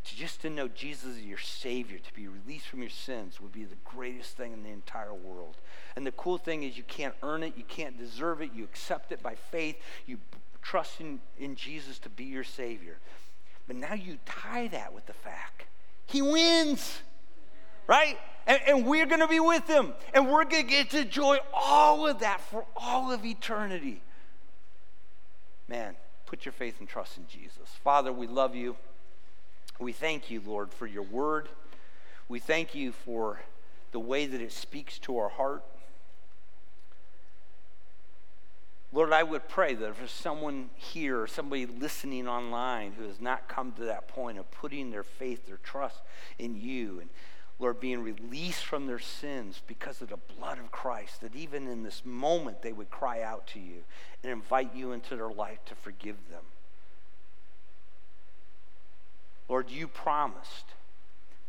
to 0.06 0.16
just 0.16 0.42
to 0.44 0.50
know 0.50 0.70
Jesus 0.70 1.18
is 1.18 1.24
your 1.24 1.38
Savior, 1.38 1.98
to 1.98 2.14
be 2.14 2.30
released 2.30 2.68
from 2.68 2.80
your 2.80 2.90
sins, 2.90 3.42
would 3.42 3.52
be 3.52 3.66
the 3.66 3.76
greatest 3.84 4.38
thing 4.38 4.54
in 4.54 4.64
the 4.64 4.70
entire 4.70 5.14
world. 5.14 5.58
And 5.98 6.08
the 6.08 6.14
cool 6.14 6.38
thing 6.38 6.64
is, 6.64 6.78
you 6.78 6.84
can't 6.84 7.14
earn 7.24 7.44
it, 7.44 7.58
you 7.58 7.66
can't 7.68 7.98
deserve 7.98 8.42
it, 8.42 8.52
you 8.56 8.64
accept 8.64 9.12
it 9.12 9.22
by 9.22 9.36
faith, 9.36 9.76
you 10.06 10.18
trust 10.62 11.02
in, 11.02 11.20
in 11.40 11.56
Jesus 11.56 12.00
to 12.00 12.10
be 12.10 12.26
your 12.26 12.44
Savior. 12.44 12.98
But 13.68 13.76
now 13.76 13.94
you 13.94 14.18
tie 14.26 14.68
that 14.70 14.94
with 14.94 15.06
the 15.06 15.14
fact 15.14 15.66
He 16.06 16.22
wins, 16.22 17.00
right? 17.88 18.18
And, 18.48 18.60
and 18.68 18.86
we're 18.86 19.06
going 19.06 19.20
to 19.20 19.28
be 19.28 19.40
with 19.40 19.68
Him, 19.68 19.94
and 20.14 20.30
we're 20.30 20.46
going 20.46 20.64
to 20.66 20.70
get 20.70 20.90
to 20.92 21.02
enjoy 21.02 21.38
all 21.54 22.08
of 22.08 22.20
that 22.20 22.42
for 22.42 22.66
all 22.76 23.12
of 23.12 23.26
eternity. 23.26 24.02
Man, 25.68 25.96
put 26.26 26.46
your 26.46 26.52
faith 26.52 26.80
and 26.80 26.90
trust 26.90 27.18
in 27.18 27.28
Jesus. 27.28 27.70
Father, 27.84 28.12
we 28.12 28.28
love 28.28 28.56
you. 28.56 28.76
We 29.80 29.94
thank 29.94 30.30
you, 30.30 30.42
Lord, 30.46 30.74
for 30.74 30.86
your 30.86 31.04
word. 31.04 31.50
We 32.28 32.40
thank 32.40 32.76
you 32.76 32.92
for 32.92 33.42
the 33.92 34.00
way 34.00 34.26
that 34.26 34.42
it 34.42 34.52
speaks 34.52 35.00
to 35.00 35.18
our 35.18 35.30
heart. 35.30 35.64
Lord, 38.94 39.14
I 39.14 39.24
would 39.24 39.48
pray 39.48 39.74
that 39.74 39.90
if 39.90 39.98
there's 40.00 40.12
someone 40.12 40.70
here 40.76 41.26
somebody 41.26 41.66
listening 41.66 42.28
online 42.28 42.92
who 42.92 43.08
has 43.08 43.22
not 43.22 43.48
come 43.48 43.72
to 43.74 43.86
that 43.86 44.10
point 44.10 44.38
of 44.38 44.52
putting 44.52 44.92
their 44.92 45.04
faith, 45.04 45.48
their 45.48 45.58
trust 45.58 46.02
in 46.38 46.56
you, 46.56 47.00
and 47.00 47.10
Lord, 47.58 47.80
being 47.80 48.02
released 48.02 48.66
from 48.66 48.88
their 48.88 49.00
sins 49.00 49.62
because 49.68 50.02
of 50.02 50.10
the 50.10 50.18
blood 50.18 50.58
of 50.58 50.72
Christ, 50.72 51.22
that 51.22 51.36
even 51.36 51.68
in 51.68 51.84
this 51.84 52.02
moment 52.04 52.64
they 52.64 52.74
would 52.74 52.90
cry 52.90 53.22
out 53.22 53.48
to 53.48 53.60
you 53.60 53.84
and 54.24 54.32
invite 54.32 54.76
you 54.76 54.92
into 54.92 55.16
their 55.16 55.32
life 55.32 55.64
to 55.66 55.76
forgive 55.76 56.18
them. 56.30 56.44
Lord, 59.48 59.70
you 59.70 59.88
promised 59.88 60.66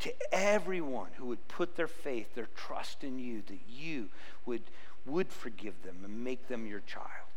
to 0.00 0.12
everyone 0.32 1.10
who 1.16 1.26
would 1.26 1.48
put 1.48 1.76
their 1.76 1.88
faith, 1.88 2.34
their 2.34 2.48
trust 2.54 3.02
in 3.02 3.18
you, 3.18 3.42
that 3.46 3.60
you 3.68 4.08
would, 4.44 4.62
would 5.06 5.32
forgive 5.32 5.82
them 5.82 5.96
and 6.04 6.22
make 6.22 6.46
them 6.46 6.66
your 6.66 6.80
child. 6.80 7.31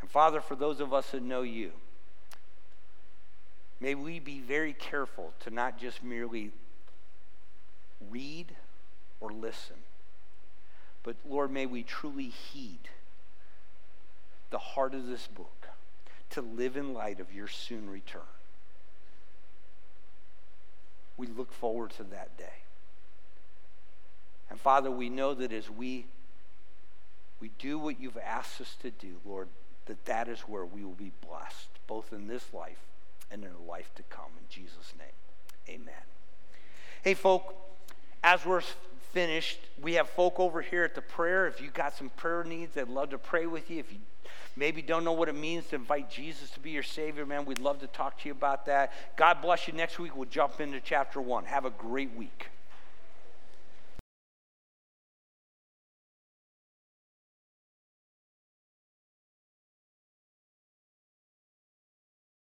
And 0.00 0.10
Father, 0.10 0.40
for 0.40 0.54
those 0.54 0.80
of 0.80 0.92
us 0.92 1.10
that 1.10 1.22
know 1.22 1.42
you, 1.42 1.72
may 3.80 3.94
we 3.94 4.18
be 4.18 4.40
very 4.40 4.72
careful 4.72 5.32
to 5.40 5.50
not 5.50 5.78
just 5.78 6.02
merely 6.02 6.50
read 8.10 8.54
or 9.20 9.30
listen, 9.30 9.76
but 11.02 11.16
Lord, 11.28 11.50
may 11.50 11.66
we 11.66 11.82
truly 11.82 12.28
heed 12.28 12.88
the 14.50 14.58
heart 14.58 14.94
of 14.94 15.06
this 15.06 15.26
book 15.26 15.68
to 16.30 16.42
live 16.42 16.76
in 16.76 16.94
light 16.94 17.20
of 17.20 17.32
your 17.32 17.48
soon 17.48 17.88
return. 17.90 18.22
We 21.16 21.26
look 21.26 21.52
forward 21.52 21.90
to 21.92 22.04
that 22.04 22.36
day. 22.38 22.62
And 24.48 24.58
Father, 24.58 24.90
we 24.90 25.08
know 25.08 25.34
that 25.34 25.52
as 25.52 25.70
we 25.70 26.06
we 27.40 27.50
do 27.58 27.78
what 27.78 27.98
you've 27.98 28.18
asked 28.18 28.60
us 28.60 28.76
to 28.82 28.90
do, 28.90 29.16
Lord, 29.24 29.48
that 29.90 30.04
that 30.04 30.28
is 30.28 30.42
where 30.42 30.64
we 30.64 30.84
will 30.84 30.92
be 30.92 31.10
blessed, 31.28 31.68
both 31.88 32.12
in 32.12 32.28
this 32.28 32.54
life 32.54 32.78
and 33.28 33.42
in 33.42 33.50
the 33.52 33.68
life 33.68 33.90
to 33.96 34.04
come. 34.04 34.30
In 34.38 34.46
Jesus' 34.48 34.94
name, 34.96 35.80
amen. 35.80 35.94
Hey, 37.02 37.14
folk, 37.14 37.56
as 38.22 38.46
we're 38.46 38.62
finished, 39.12 39.58
we 39.82 39.94
have 39.94 40.08
folk 40.08 40.38
over 40.38 40.62
here 40.62 40.84
at 40.84 40.94
the 40.94 41.02
prayer. 41.02 41.48
If 41.48 41.60
you 41.60 41.70
got 41.70 41.96
some 41.96 42.08
prayer 42.10 42.44
needs, 42.44 42.76
I'd 42.76 42.88
love 42.88 43.10
to 43.10 43.18
pray 43.18 43.46
with 43.46 43.68
you. 43.68 43.80
If 43.80 43.92
you 43.92 43.98
maybe 44.54 44.80
don't 44.80 45.02
know 45.02 45.10
what 45.10 45.28
it 45.28 45.34
means 45.34 45.66
to 45.68 45.74
invite 45.74 46.08
Jesus 46.08 46.50
to 46.50 46.60
be 46.60 46.70
your 46.70 46.84
Savior, 46.84 47.26
man, 47.26 47.44
we'd 47.44 47.58
love 47.58 47.80
to 47.80 47.88
talk 47.88 48.20
to 48.20 48.28
you 48.28 48.32
about 48.32 48.66
that. 48.66 48.92
God 49.16 49.42
bless 49.42 49.66
you. 49.66 49.74
Next 49.74 49.98
week, 49.98 50.14
we'll 50.14 50.28
jump 50.28 50.60
into 50.60 50.78
chapter 50.78 51.20
one. 51.20 51.46
Have 51.46 51.64
a 51.64 51.70
great 51.70 52.14
week. 52.14 52.46